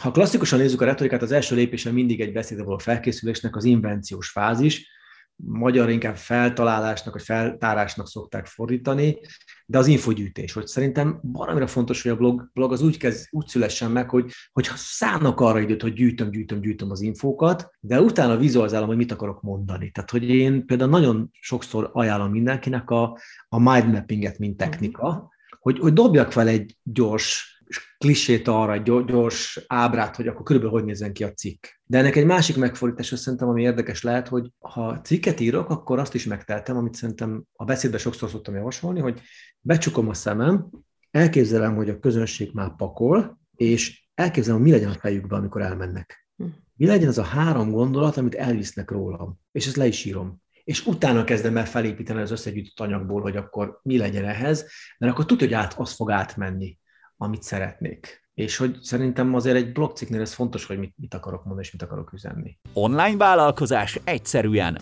ha 0.00 0.10
klasszikusan 0.10 0.58
nézzük 0.58 0.80
a 0.80 0.84
retorikát, 0.84 1.22
az 1.22 1.32
első 1.32 1.54
lépése 1.54 1.90
mindig 1.90 2.20
egy 2.20 2.32
beszédre 2.32 2.64
való 2.64 2.78
felkészülésnek 2.78 3.56
az 3.56 3.64
invenciós 3.64 4.30
fázis, 4.30 4.98
magyar 5.44 5.90
inkább 5.90 6.16
feltalálásnak, 6.16 7.14
vagy 7.14 7.22
feltárásnak 7.22 8.08
szokták 8.08 8.46
fordítani, 8.46 9.18
de 9.66 9.78
az 9.78 9.86
infogyűjtés, 9.86 10.52
hogy 10.52 10.66
szerintem 10.66 11.20
valamire 11.22 11.66
fontos, 11.66 12.02
hogy 12.02 12.10
a 12.10 12.16
blog, 12.16 12.50
blog 12.52 12.72
az 12.72 12.82
úgy, 12.82 12.96
kezd, 12.96 13.26
úgy 13.30 13.46
szülessen 13.46 13.90
meg, 13.90 14.10
hogy, 14.10 14.32
hogy 14.52 14.68
szállnak 14.74 15.40
arra 15.40 15.60
időt, 15.60 15.82
hogy 15.82 15.92
gyűjtöm, 15.92 16.30
gyűjtöm, 16.30 16.60
gyűjtöm 16.60 16.90
az 16.90 17.00
infókat, 17.00 17.70
de 17.80 18.00
utána 18.00 18.36
vizualizálom, 18.36 18.88
hogy 18.88 18.96
mit 18.96 19.12
akarok 19.12 19.42
mondani. 19.42 19.90
Tehát, 19.90 20.10
hogy 20.10 20.28
én 20.28 20.66
például 20.66 20.90
nagyon 20.90 21.30
sokszor 21.40 21.90
ajánlom 21.92 22.30
mindenkinek 22.30 22.90
a, 22.90 23.18
a 23.48 23.58
mind 23.58 23.92
mappinget, 23.92 24.38
mint 24.38 24.56
technika, 24.56 25.30
hogy, 25.60 25.78
hogy 25.78 25.92
dobjak 25.92 26.32
fel 26.32 26.48
egy 26.48 26.76
gyors 26.82 27.59
klisét 27.98 28.48
arra, 28.48 28.72
egy 28.72 28.82
gyors 28.82 29.64
ábrát, 29.66 30.16
hogy 30.16 30.26
akkor 30.26 30.42
körülbelül 30.42 30.76
hogy 30.76 30.84
nézzen 30.84 31.12
ki 31.12 31.24
a 31.24 31.32
cikk. 31.32 31.66
De 31.84 31.98
ennek 31.98 32.16
egy 32.16 32.24
másik 32.24 32.56
megfordítás, 32.56 33.06
szerintem, 33.06 33.48
ami 33.48 33.62
érdekes 33.62 34.02
lehet, 34.02 34.28
hogy 34.28 34.50
ha 34.58 35.00
cikket 35.00 35.40
írok, 35.40 35.70
akkor 35.70 35.98
azt 35.98 36.14
is 36.14 36.26
megteltem, 36.26 36.76
amit 36.76 36.94
szerintem 36.94 37.42
a 37.52 37.64
beszédben 37.64 38.00
sokszor 38.00 38.30
szoktam 38.30 38.54
javasolni, 38.54 39.00
hogy 39.00 39.20
becsukom 39.60 40.08
a 40.08 40.14
szemem, 40.14 40.68
elképzelem, 41.10 41.74
hogy 41.74 41.88
a 41.88 41.98
közönség 41.98 42.50
már 42.52 42.74
pakol, 42.76 43.40
és 43.56 44.08
elképzelem, 44.14 44.60
hogy 44.60 44.68
mi 44.68 44.74
legyen 44.74 44.90
a 44.90 44.98
fejükben, 44.98 45.38
amikor 45.38 45.62
elmennek. 45.62 46.26
Hm. 46.36 46.44
Mi 46.76 46.86
legyen 46.86 47.08
az 47.08 47.18
a 47.18 47.22
három 47.22 47.70
gondolat, 47.70 48.16
amit 48.16 48.34
elvisznek 48.34 48.90
rólam, 48.90 49.38
és 49.52 49.66
ezt 49.66 49.76
le 49.76 49.86
is 49.86 50.04
írom 50.04 50.40
és 50.70 50.86
utána 50.86 51.24
kezdem 51.24 51.56
el 51.56 51.66
felépíteni 51.66 52.20
az 52.20 52.30
összegyűjtött 52.30 52.80
anyagból, 52.80 53.20
hogy 53.20 53.36
akkor 53.36 53.80
mi 53.82 53.98
legyen 53.98 54.24
ehhez, 54.24 54.66
mert 54.98 55.12
akkor 55.12 55.24
tudja, 55.24 55.46
hogy 55.46 55.56
át, 55.56 55.74
az 55.78 55.92
fog 55.92 56.10
átmenni 56.10 56.78
amit 57.22 57.42
szeretnék. 57.42 58.28
És 58.34 58.56
hogy 58.56 58.78
szerintem 58.82 59.34
azért 59.34 59.56
egy 59.56 59.72
blogcikknél 59.72 60.20
ez 60.20 60.32
fontos, 60.32 60.66
hogy 60.66 60.78
mit, 60.78 60.94
mit 60.96 61.14
akarok 61.14 61.44
mondani, 61.44 61.66
és 61.66 61.72
mit 61.72 61.82
akarok 61.82 62.12
üzenni. 62.12 62.58
Online 62.72 63.16
vállalkozás 63.16 64.00
egyszerűen. 64.04 64.80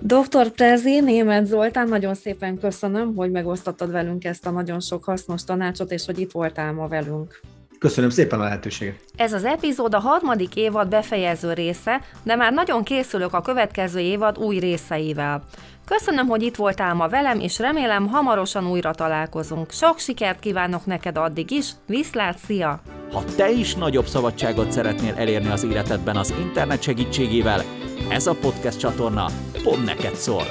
Dr. 0.00 0.50
Prezi, 0.50 1.00
Német 1.00 1.46
Zoltán, 1.46 1.88
nagyon 1.88 2.14
szépen 2.14 2.58
köszönöm, 2.58 3.14
hogy 3.14 3.30
megosztottad 3.30 3.90
velünk 3.90 4.24
ezt 4.24 4.46
a 4.46 4.50
nagyon 4.50 4.80
sok 4.80 5.04
hasznos 5.04 5.44
tanácsot, 5.44 5.90
és 5.90 6.06
hogy 6.06 6.18
itt 6.18 6.30
voltál 6.30 6.72
ma 6.72 6.88
velünk. 6.88 7.40
Köszönöm 7.80 8.10
szépen 8.10 8.40
a 8.40 8.42
lehetőséget. 8.42 9.00
Ez 9.16 9.32
az 9.32 9.44
epizód 9.44 9.94
a 9.94 9.98
harmadik 9.98 10.54
évad 10.54 10.88
befejező 10.88 11.52
része, 11.52 12.00
de 12.22 12.36
már 12.36 12.52
nagyon 12.52 12.82
készülök 12.82 13.34
a 13.34 13.40
következő 13.40 13.98
évad 13.98 14.38
új 14.38 14.58
részeivel. 14.58 15.42
Köszönöm, 15.84 16.26
hogy 16.26 16.42
itt 16.42 16.56
voltál 16.56 16.94
ma 16.94 17.08
velem, 17.08 17.40
és 17.40 17.58
remélem 17.58 18.06
hamarosan 18.06 18.70
újra 18.70 18.94
találkozunk. 18.94 19.70
Sok 19.70 19.98
sikert 19.98 20.40
kívánok 20.40 20.86
neked 20.86 21.16
addig 21.18 21.50
is, 21.50 21.70
viszlát, 21.86 22.38
szia! 22.38 22.80
Ha 23.12 23.24
te 23.36 23.50
is 23.50 23.74
nagyobb 23.74 24.06
szabadságot 24.06 24.72
szeretnél 24.72 25.14
elérni 25.16 25.48
az 25.48 25.64
életedben 25.64 26.16
az 26.16 26.34
internet 26.40 26.82
segítségével, 26.82 27.62
ez 28.08 28.26
a 28.26 28.34
podcast 28.34 28.78
csatorna 28.78 29.26
pont 29.62 29.84
neked 29.84 30.14
szól. 30.14 30.44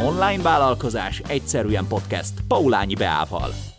Online 0.00 0.42
vállalkozás 0.42 1.22
egyszerűen 1.26 1.86
podcast 1.86 2.32
Paulányi 2.48 2.94
Beával. 2.94 3.73